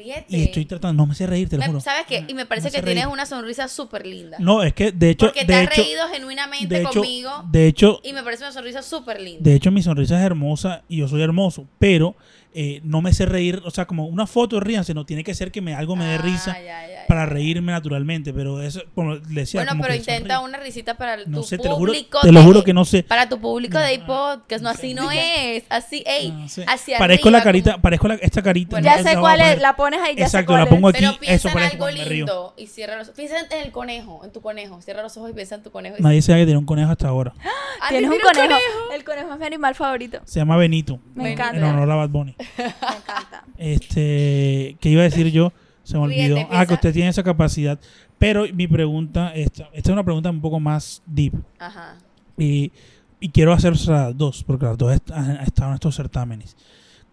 [0.07, 0.37] Ríete.
[0.37, 1.81] Y estoy tratando, no me sé reír, te lo juro.
[1.81, 2.25] ¿Sabes qué?
[2.29, 3.13] Y me parece No que tienes reír.
[3.13, 4.37] una sonrisa súper linda.
[4.41, 5.27] No, es que de hecho...
[5.27, 7.31] Porque te de has hecho, reído genuinamente de hecho, conmigo.
[7.51, 9.41] de hecho, Y me parece una sonrisa súper linda.
[9.43, 12.15] De hecho, mi sonrisa es hermosa y yo soy hermoso, pero
[12.59, 15.53] eh, no me sé reír, o sea, como una foto, ríanse, no tiene que ser
[15.53, 17.07] que me, algo me dé Ah, risa ya, ya, ya.
[17.07, 20.49] para reírme naturalmente, pero eso, como le decía, Bueno, como pero intenta sonríe.
[20.49, 22.19] una risita para No tu sé, te lo juro, público.
[22.23, 23.03] te lo de- juro que no sé.
[23.03, 24.63] Para tu público de iPodcast.
[24.63, 25.65] No, así no es.
[25.69, 26.65] Así, ey, No sé.
[26.67, 28.71] hacia Parezco arriba, la carita, como- parezco la, esta carita.
[28.71, 29.09] Bueno, Ya ¿no?
[29.11, 30.95] sé cuál es, la pones ahí, ya Exacto, sé la pongo es.
[30.97, 31.05] aquí.
[31.05, 33.17] Pero piensa eso en parece algo lindo y cierra los ojos.
[33.17, 34.81] Piensa en el conejo, en tu conejo.
[34.81, 35.97] Cierra los ojos y piensa en tu conejo.
[35.99, 37.35] Nadie sabe que tiene un conejo hasta ahora.
[37.83, 38.57] Andy, Tienes un conejo.
[38.95, 40.21] El conejo es mi animal favorito.
[40.25, 40.99] Se llama Benito.
[41.15, 41.57] Me encanta.
[41.59, 42.35] En honor a Bad Bunny.
[42.59, 43.45] Me encanta.
[43.59, 45.53] Este, ¿qué iba a decir yo?
[45.83, 46.49] Se me Ríete, olvidó.
[46.51, 47.79] Ah, que usted tiene esa capacidad.
[48.19, 51.35] Pero mi pregunta, esta, esta es una pregunta un poco más deep.
[51.59, 51.97] Ajá.
[52.39, 52.73] Y,
[53.21, 56.57] y quiero hacer las dos, porque las dos est- han estado en estos certámenes.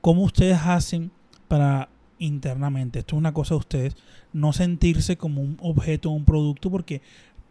[0.02, 1.12] ¿Cómo ustedes hacen
[1.48, 3.96] para internamente, esto es una cosa de ustedes,
[4.32, 6.72] no sentirse como un objeto o un producto?
[6.72, 7.02] Porque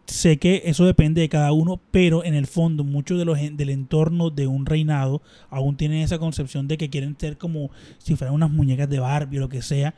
[0.05, 3.69] sé que eso depende de cada uno, pero en el fondo muchos de los del
[3.69, 8.35] entorno de un reinado aún tienen esa concepción de que quieren ser como si fueran
[8.35, 9.95] unas muñecas de Barbie o lo que sea.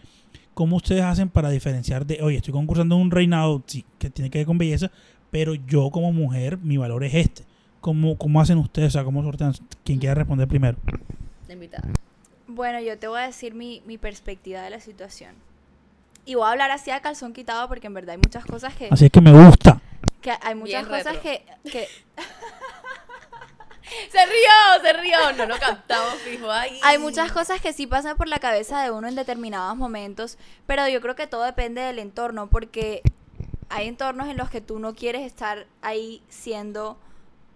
[0.54, 4.30] ¿Cómo ustedes hacen para diferenciar de, oye, estoy concursando en un reinado, sí, que tiene
[4.30, 4.89] que ver con belleza,
[5.32, 7.44] pero yo como mujer, mi valor es este?
[7.82, 8.88] ¿Cómo, cómo hacen ustedes?
[8.88, 9.54] O sea, ¿cómo sortean?
[9.84, 10.78] Quien quiera responder primero.
[11.48, 11.89] La invitada.
[12.48, 15.32] Bueno, yo te voy a decir mi, mi perspectiva de la situación.
[16.26, 18.88] Y voy a hablar así a calzón quitado porque en verdad hay muchas cosas que,
[18.89, 19.82] Así es que me gusta.
[20.25, 21.21] Que hay muchas Bien cosas retro.
[21.21, 21.88] que, que
[24.11, 25.33] Se rió, se rió.
[25.38, 26.49] No lo captamos, fijo.
[26.51, 26.79] Ay.
[26.83, 30.88] hay muchas cosas que sí pasan por la cabeza de uno en determinados momentos, pero
[30.88, 33.03] yo creo que todo depende del entorno porque
[33.69, 36.97] hay entornos en los que tú no quieres estar ahí siendo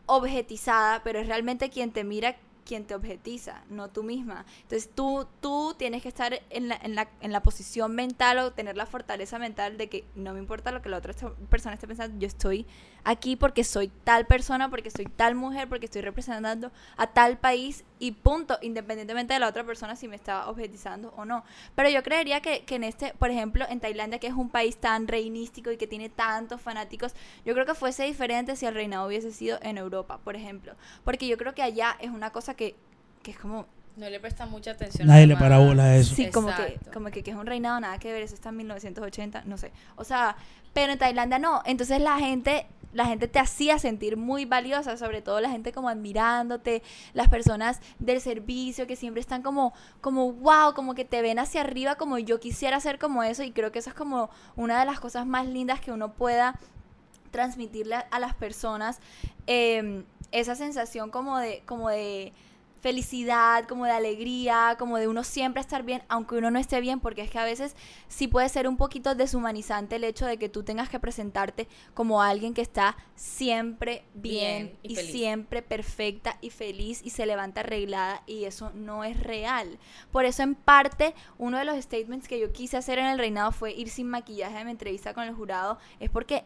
[0.06, 2.36] objetizada, pero es realmente quien te mira
[2.70, 4.46] quien te objetiza, no tú misma.
[4.62, 8.54] Entonces tú, tú tienes que estar en la, en, la, en la posición mental o
[8.54, 11.14] tener la fortaleza mental de que no me importa lo que la otra
[11.50, 12.68] persona esté pensando, yo estoy
[13.04, 17.84] aquí porque soy tal persona, porque soy tal mujer, porque estoy representando a tal país
[18.00, 21.44] y punto, independientemente de la otra persona si me está objetizando o no.
[21.76, 24.78] Pero yo creería que, que en este, por ejemplo, en Tailandia, que es un país
[24.78, 27.14] tan reinístico y que tiene tantos fanáticos,
[27.46, 30.76] yo creo que fuese diferente si el reinado hubiese sido en Europa, por ejemplo.
[31.04, 32.76] Porque yo creo que allá es una cosa que,
[33.24, 33.66] que es como,
[33.98, 35.08] No le presta mucha atención.
[35.08, 35.68] Nadie a le lo para más.
[35.68, 36.16] bola a eso.
[36.16, 38.58] sí, como que, como que, que es un reinado, nada que ver, eso está en
[38.58, 39.72] 1980, no sé.
[39.96, 40.38] O sea,
[40.74, 41.62] pero en Tailandia no.
[41.66, 45.90] Entonces la gente, la gente te hacía sentir muy valiosa, sobre todo la gente como
[45.90, 46.82] admirándote,
[47.14, 51.62] las personas del servicio que siempre están como, como wow, como que te ven hacia
[51.62, 54.86] arriba, como yo quisiera ser como eso, y creo que eso es como una de
[54.86, 56.60] las cosas más lindas que uno pueda
[57.32, 59.00] transmitirle a, las personas.
[59.48, 62.34] eh, esa sensación como de, como de
[62.82, 67.00] felicidad, como de alegría, como de uno siempre estar bien, aunque uno no esté bien,
[67.00, 67.76] porque es que a veces
[68.08, 72.22] sí puede ser un poquito deshumanizante el hecho de que tú tengas que presentarte como
[72.22, 77.62] alguien que está siempre bien, Bien y y, siempre perfecta y feliz y se levanta
[77.62, 79.80] arreglada y eso no es real.
[80.12, 83.52] Por eso en parte uno de los statements que yo quise hacer en el reinado
[83.52, 86.44] fue ir sin maquillaje de mi entrevista con el jurado, es porque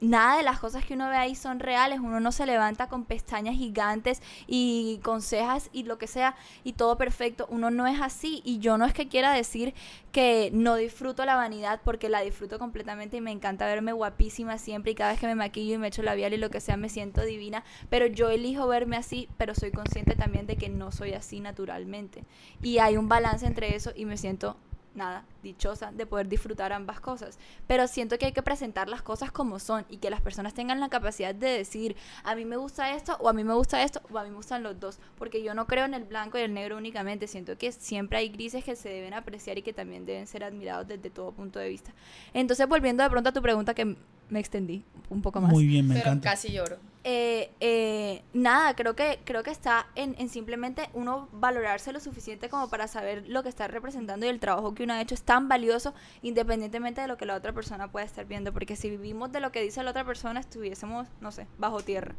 [0.00, 2.00] nada de las cosas que uno ve ahí son reales.
[2.00, 6.74] Uno no se levanta con pestañas gigantes y con cejas y lo que sea y
[6.74, 7.46] todo perfecto.
[7.50, 8.42] Uno no es así.
[8.44, 9.74] Y yo no es que quiera decir
[10.12, 14.92] que no disfruto la vanidad porque la disfruto completamente y me encanta verme guapísima siempre
[14.92, 16.88] y cada vez que me maquillo y me echo labial y lo que sea me
[16.88, 17.64] siento divina.
[17.90, 22.24] Pero yo elijo verme así, pero soy consciente también de que no soy así naturalmente.
[22.62, 24.56] Y hay un balance entre eso y me siento
[24.96, 27.38] nada, dichosa de poder disfrutar ambas cosas.
[27.66, 30.80] Pero siento que hay que presentar las cosas como son y que las personas tengan
[30.80, 34.00] la capacidad de decir, a mí me gusta esto, o a mí me gusta esto,
[34.10, 34.98] o a mí me gustan los dos.
[35.18, 37.26] Porque yo no creo en el blanco y el negro únicamente.
[37.26, 40.88] Siento que siempre hay grises que se deben apreciar y que también deben ser admirados
[40.88, 41.92] desde todo punto de vista.
[42.34, 43.96] Entonces, volviendo de pronto a tu pregunta, que
[44.28, 45.52] me extendí un poco más.
[45.52, 46.30] Muy bien, me Pero encanta.
[46.30, 46.78] casi lloro.
[47.08, 52.48] Eh, eh, nada, creo que, creo que está en, en simplemente uno valorarse lo suficiente
[52.48, 55.22] como para saber lo que está representando y el trabajo que uno ha hecho es
[55.22, 58.52] tan valioso independientemente de lo que la otra persona pueda estar viendo.
[58.52, 62.16] Porque si vivimos de lo que dice la otra persona, estuviésemos, no sé, bajo tierra.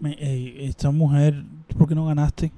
[0.00, 2.50] Me- eh, esta mujer, ¿tú ¿por qué no ganaste?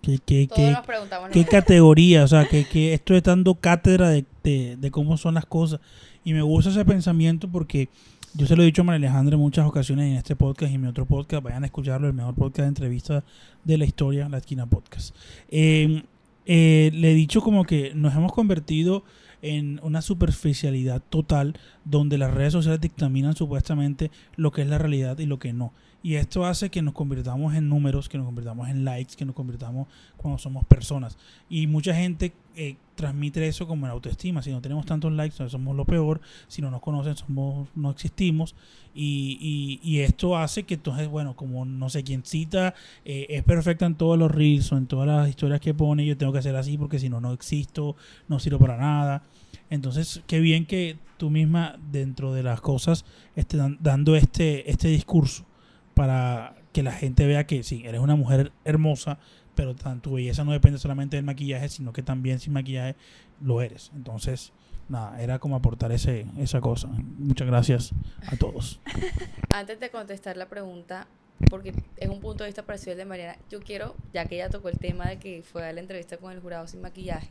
[0.00, 1.30] ¿Qué, qué, Todos qué, nos preguntamos.
[1.30, 2.22] qué categoría?
[2.22, 5.80] O sea, que, que esto es dando cátedra de, de- de cómo son las cosas.
[6.22, 7.88] Y me gusta ese pensamiento porque
[8.34, 10.74] yo se lo he dicho a María Alejandra en muchas ocasiones en este podcast y
[10.74, 11.44] en mi otro podcast.
[11.44, 13.24] Vayan a escucharlo, el mejor podcast de entrevistas
[13.62, 15.14] de la historia, La Esquina Podcast.
[15.48, 16.02] Eh,
[16.44, 19.04] eh, le he dicho como que nos hemos convertido
[19.40, 25.18] en una superficialidad total donde las redes sociales dictaminan supuestamente lo que es la realidad
[25.20, 25.72] y lo que no.
[26.04, 29.34] Y esto hace que nos convirtamos en números, que nos convirtamos en likes, que nos
[29.34, 29.88] convirtamos
[30.18, 31.16] cuando somos personas.
[31.48, 34.42] Y mucha gente eh, transmite eso como en autoestima.
[34.42, 36.20] Si no tenemos tantos likes, entonces somos lo peor.
[36.46, 38.54] Si no nos conocen, somos, no existimos.
[38.94, 42.74] Y, y- y esto hace que entonces, bueno, como no sé quién cita,
[43.06, 46.18] eh, es perfecta en todos los reels o en todas las historias que pone, yo
[46.18, 47.96] tengo que hacer así porque si no, no existo,
[48.28, 49.22] no sirvo para nada.
[49.70, 54.88] Entonces, qué bien que tú misma, dentro de las cosas, estés dan- dando este, este
[54.88, 55.46] discurso
[55.94, 59.18] para que la gente vea que sí, eres una mujer hermosa,
[59.54, 62.96] pero tu belleza no depende solamente del maquillaje, sino que también sin maquillaje
[63.40, 63.92] lo eres.
[63.94, 64.52] Entonces,
[64.88, 66.88] nada, era como aportar ese, esa cosa.
[66.88, 67.92] Muchas gracias
[68.26, 68.80] a todos.
[69.50, 71.06] Antes de contestar la pregunta,
[71.50, 74.50] porque es un punto de vista parecido al de Mariana, yo quiero, ya que ella
[74.50, 77.28] tocó el tema de que fue a la entrevista con el jurado sin maquillaje,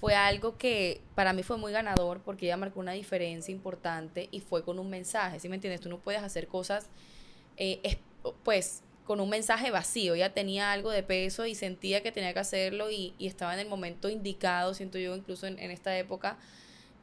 [0.00, 4.40] fue algo que para mí fue muy ganador porque ella marcó una diferencia importante y
[4.40, 5.82] fue con un mensaje, ¿sí me entiendes?
[5.82, 6.88] Tú no puedes hacer cosas,
[7.60, 7.98] eh, es-
[8.42, 10.14] pues, con un mensaje vacío.
[10.14, 13.68] Ella tenía algo de peso y sentía que tenía que hacerlo y, estaba en el
[13.68, 16.38] momento indicado, siento yo, incluso en, esta época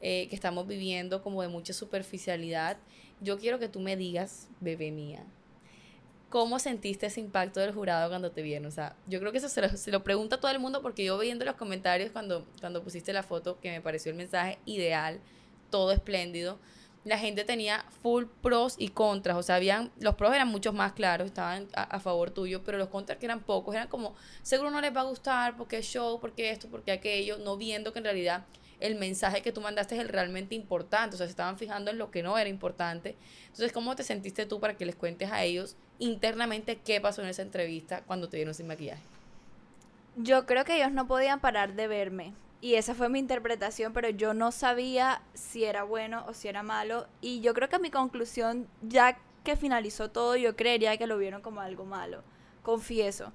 [0.01, 2.77] eh, que estamos viviendo como de mucha superficialidad.
[3.21, 5.23] Yo quiero que tú me digas, bebé mía,
[6.29, 8.67] ¿cómo sentiste ese impacto del jurado cuando te vieron?
[8.67, 11.17] O sea, yo creo que eso se lo, se pregunta todo el mundo porque yo
[11.19, 15.19] viendo los comentarios cuando, cuando pusiste la foto, que me pareció el mensaje ideal,
[15.69, 16.57] todo espléndido,
[17.07, 20.93] la gente tenía full pros y contras, o sea, habían, los pros eran muchos más
[20.93, 24.81] claros, estaban a, favor tuyo, pero los contras que eran pocos, eran como, seguro no
[24.81, 28.45] les va a gustar, porque show, porque esto, porque aquello, no viendo que en realidad
[28.79, 31.97] el mensaje que tú mandaste es el realmente importante, o sea, se estaban fijando en
[31.97, 33.15] lo que no era importante.
[33.43, 37.29] Entonces, ¿cómo te sentiste tú para que les cuentes a ellos internamente qué pasó en
[37.29, 39.01] esa entrevista cuando te vieron sin maquillaje?
[40.15, 42.33] Yo creo que ellos no podían parar de verme.
[42.59, 46.63] Y esa fue mi interpretación, pero yo no sabía si era bueno o si era
[46.63, 47.07] malo.
[47.21, 51.41] Y yo creo que mi conclusión, ya que finalizó todo, yo creería que lo vieron
[51.41, 52.23] como algo malo.
[52.63, 53.31] Confieso.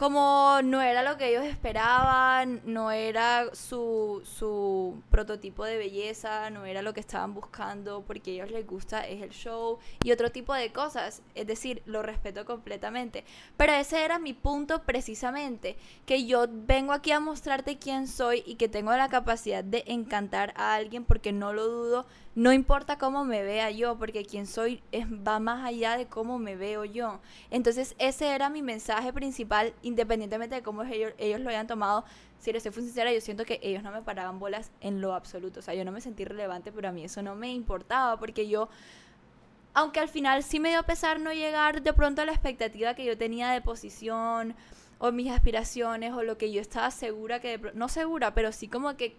[0.00, 6.64] Como no era lo que ellos esperaban, no era su, su prototipo de belleza, no
[6.64, 10.32] era lo que estaban buscando, porque a ellos les gusta es el show y otro
[10.32, 11.20] tipo de cosas.
[11.34, 13.26] Es decir, lo respeto completamente.
[13.58, 15.76] Pero ese era mi punto precisamente,
[16.06, 20.54] que yo vengo aquí a mostrarte quién soy y que tengo la capacidad de encantar
[20.56, 24.82] a alguien porque no lo dudo, no importa cómo me vea yo, porque quien soy
[24.92, 27.20] es, va más allá de cómo me veo yo.
[27.50, 32.04] Entonces ese era mi mensaje principal, independientemente de cómo ellos, ellos lo hayan tomado.
[32.38, 35.60] Si les soy sincera, yo siento que ellos no me paraban bolas en lo absoluto.
[35.60, 38.48] O sea, yo no me sentí relevante, pero a mí eso no me importaba porque
[38.48, 38.68] yo
[39.72, 43.04] aunque al final sí me dio pesar no llegar de pronto a la expectativa que
[43.04, 44.56] yo tenía de posición
[44.98, 48.68] o mis aspiraciones o lo que yo estaba segura que de no segura, pero sí
[48.68, 49.16] como que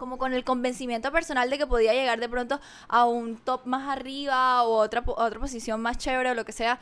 [0.00, 3.88] como con el convencimiento personal de que podía llegar de pronto a un top más
[3.88, 6.80] arriba o otra a otra posición más chévere o lo que sea.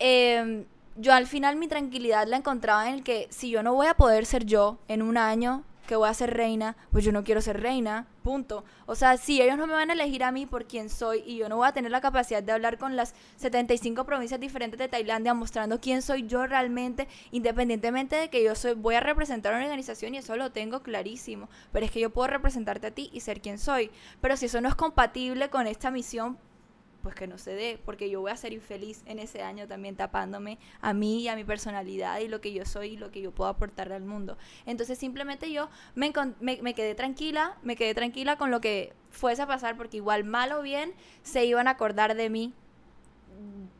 [0.00, 3.86] Eh, yo al final mi tranquilidad la encontraba en el que si yo no voy
[3.86, 7.24] a poder ser yo en un año que voy a ser reina, pues yo no
[7.24, 8.62] quiero ser reina, punto.
[8.84, 11.38] O sea, si ellos no me van a elegir a mí por quién soy y
[11.38, 14.88] yo no voy a tener la capacidad de hablar con las 75 provincias diferentes de
[14.88, 19.64] Tailandia mostrando quién soy yo realmente, independientemente de que yo soy voy a representar una
[19.64, 23.20] organización y eso lo tengo clarísimo, pero es que yo puedo representarte a ti y
[23.20, 23.90] ser quien soy.
[24.20, 26.38] Pero si eso no es compatible con esta misión,
[27.08, 29.96] pues que no se dé, porque yo voy a ser infeliz en ese año también
[29.96, 33.22] tapándome a mí y a mi personalidad y lo que yo soy y lo que
[33.22, 34.36] yo puedo aportarle al mundo.
[34.66, 39.40] Entonces simplemente yo me, me, me, quedé tranquila, me quedé tranquila con lo que fuese
[39.40, 40.92] a pasar, porque igual mal o bien
[41.22, 42.52] se iban a acordar de mí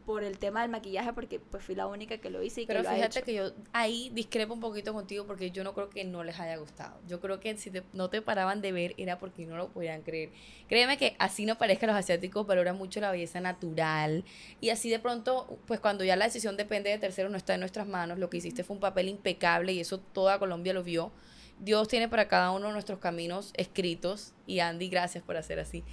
[0.09, 2.81] por el tema del maquillaje porque pues fui la única que lo hice y Pero
[2.81, 6.03] que lo fíjate que yo ahí discrepo un poquito contigo porque yo no creo que
[6.03, 6.99] no les haya gustado.
[7.07, 10.31] Yo creo que si no te paraban de ver era porque no lo podían creer.
[10.67, 14.25] Créeme que así no parezca los asiáticos valoran mucho la belleza natural
[14.63, 17.61] y así de pronto pues cuando ya la decisión depende de terceros no está en
[17.61, 21.13] nuestras manos, lo que hiciste fue un papel impecable y eso toda Colombia lo vio.
[21.61, 25.85] Dios tiene para cada uno de nuestros caminos escritos y Andy, gracias por hacer así.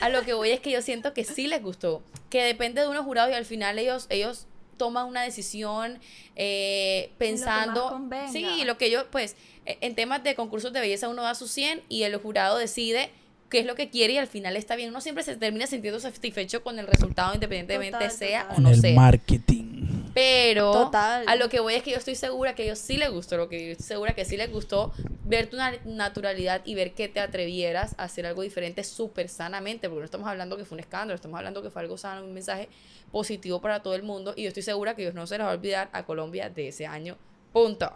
[0.00, 2.88] A lo que voy es que yo siento que sí les gustó, que depende de
[2.88, 4.46] unos jurados y al final ellos, ellos
[4.76, 5.98] toman una decisión
[6.36, 8.00] eh, pensando...
[8.32, 9.36] sí, lo que ellos, pues,
[9.66, 13.10] e, en temas de concursos de belleza uno da su 100 y el jurado decide
[13.50, 14.88] qué es lo que quiere y al final está bien.
[14.88, 18.94] Uno siempre se termina sintiendo satisfecho con el resultado independientemente sea o no en el
[18.94, 19.79] marketing.
[20.14, 23.10] Pero a lo que voy es que yo estoy segura que a ellos sí les
[23.10, 24.92] gustó, lo que yo estoy segura que sí les gustó
[25.24, 30.00] ver tu naturalidad y ver que te atrevieras a hacer algo diferente súper sanamente, porque
[30.00, 32.68] no estamos hablando que fue un escándalo, estamos hablando que fue algo sano, un mensaje
[33.12, 35.50] positivo para todo el mundo y yo estoy segura que ellos no se les va
[35.50, 37.16] a olvidar a Colombia de ese año.
[37.52, 37.92] Punto.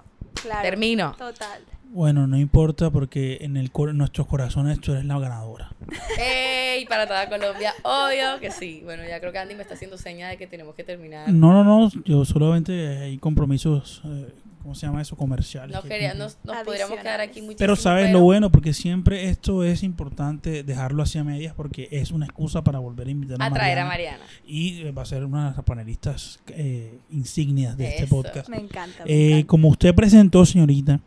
[0.63, 1.15] Termino.
[1.17, 1.63] Total.
[1.95, 5.71] Bueno, no importa porque en el nuestros corazones tú eres la ganadora.
[6.19, 6.87] ¡Ey!
[6.87, 8.81] Para toda Colombia, obvio que sí.
[8.83, 11.29] Bueno, ya creo que Andy me está haciendo seña de que tenemos que terminar.
[11.31, 11.91] No, no, no.
[12.05, 14.33] Yo solamente hay compromisos eh,
[14.65, 15.15] ¿cómo se llama eso?
[15.15, 15.71] Comercial.
[15.71, 17.59] No quería, nos, podríamos quedar aquí muchísimo.
[17.59, 22.25] Pero sabes lo bueno, porque siempre esto es importante dejarlo hacia medias porque es una
[22.25, 24.25] excusa para volver a invitar a, a traer a Mariana.
[24.47, 28.49] Y va a ser una de las panelistas eh, insignias de este podcast.
[28.49, 29.05] Me encanta.
[29.05, 30.99] Eh, como usted presentó, señorita.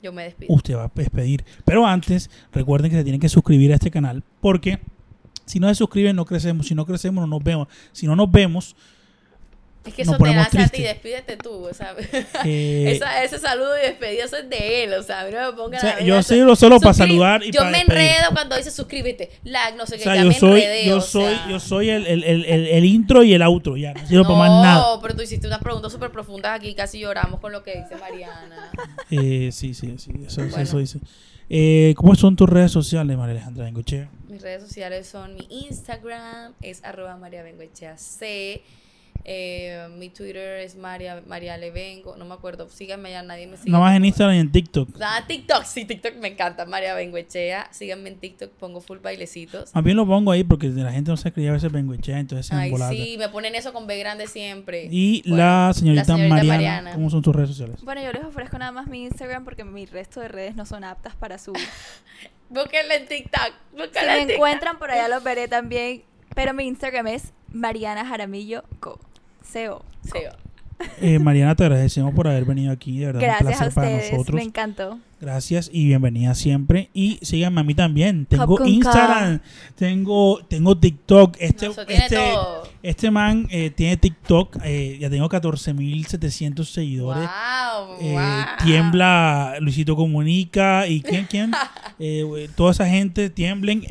[0.00, 0.54] Yo me despido.
[0.54, 1.44] Usted va a despedir.
[1.64, 4.78] Pero antes, recuerden que se tienen que suscribir a este canal porque
[5.46, 6.68] si no se suscriben no crecemos.
[6.68, 7.66] Si no crecemos no nos vemos.
[7.90, 8.76] Si no nos vemos
[9.84, 12.08] es que eso te nace a ti, despídete tú, ¿sabes?
[12.44, 15.80] Eh, ese saludo y despedida eso es de él, o sea, no me ponga o
[15.80, 19.86] sea, Yo solo, solo para saludar y Yo me enredo cuando dice suscríbete, like, no
[19.86, 21.48] sé qué, o sea, ya yo me soy, enredé, yo o soy, sea.
[21.48, 24.50] yo soy el, el, el, el, intro y el outro, ya, no sirvo para más
[24.50, 24.80] nada.
[24.80, 27.96] No, pero tú hiciste una pregunta súper profunda aquí, casi lloramos con lo que dice
[27.96, 28.70] Mariana.
[29.10, 31.00] Eh, sí, sí, sí, eso, eso dice.
[31.48, 34.08] Eh, ¿Cómo son tus redes sociales, María Alejandra Bengochea?
[34.28, 38.62] Mis redes sociales son mi Instagram, es arroba María Bengochea C.
[39.24, 43.70] Eh, mi Twitter es María, María Levengo, no me acuerdo, síganme ya, nadie me sigue.
[43.70, 44.88] No más en Instagram y en TikTok.
[45.00, 49.70] Ah, TikTok, sí, TikTok me encanta, María Benguechea, síganme en TikTok, pongo full bailecitos.
[49.74, 52.46] A mí lo pongo ahí porque la gente no se escribe a veces Benguechea, entonces
[52.46, 54.88] se Ay, sí, me ponen eso con B grande siempre.
[54.90, 57.82] Y la, señorita Mariana, ¿cómo son tus redes sociales?
[57.82, 60.84] Bueno, yo les ofrezco nada más mi Instagram porque mi resto de redes no son
[60.84, 61.52] aptas para su...
[62.48, 66.02] Búsquenla en TikTok, Si me encuentran por allá los veré también,
[66.34, 68.98] pero mi Instagram es Mariana Jaramillo Co.
[69.42, 69.84] SEO.
[70.10, 70.32] SEO.
[71.00, 73.20] Eh, Mariana, te agradecemos por haber venido aquí, de verdad.
[73.20, 74.34] Gracias un placer a ustedes, para nosotros.
[74.34, 74.98] me encantó.
[75.20, 76.88] Gracias y bienvenida siempre.
[76.94, 78.24] Y síganme a mí también.
[78.24, 79.40] Tengo Instagram,
[79.74, 81.36] tengo, tengo TikTok.
[81.38, 82.18] Este, este,
[82.82, 84.56] este man eh, tiene TikTok.
[84.64, 87.28] Eh, ya tengo 14.700 seguidores.
[87.28, 88.16] Wow, eh,
[88.64, 90.86] Tiembla Luisito Comunica.
[90.86, 91.26] ¿Y quién?
[91.26, 91.52] quién?
[92.02, 93.84] Eh, toda esa gente tiemblen.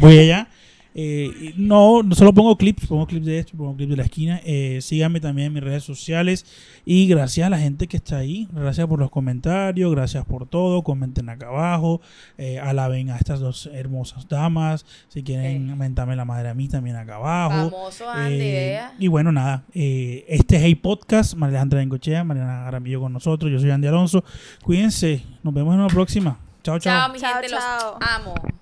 [0.00, 0.48] voy allá.
[0.94, 4.40] Eh, no, no solo pongo clips, pongo clips de esto, pongo clips de la esquina.
[4.44, 6.46] Eh, síganme también en mis redes sociales.
[6.84, 8.48] Y gracias a la gente que está ahí.
[8.52, 10.82] Gracias por los comentarios, gracias por todo.
[10.82, 12.00] Comenten acá abajo.
[12.38, 14.86] Eh, alaben a estas dos hermosas damas.
[15.08, 17.70] Si quieren mentarme la madre a mí, también acá abajo.
[17.70, 19.64] Famoso eh, y bueno, nada.
[19.74, 21.34] Eh, este es Hey Podcast.
[21.34, 23.50] María Alejandra Bengochea, Mariana Aramillo con nosotros.
[23.50, 24.24] Yo soy Andy Alonso.
[24.62, 25.22] Cuídense.
[25.42, 26.38] Nos vemos en una próxima.
[26.62, 27.06] Chao, chao.
[27.06, 27.48] Chao, mi gente.
[27.48, 27.62] Los
[28.00, 28.59] amo.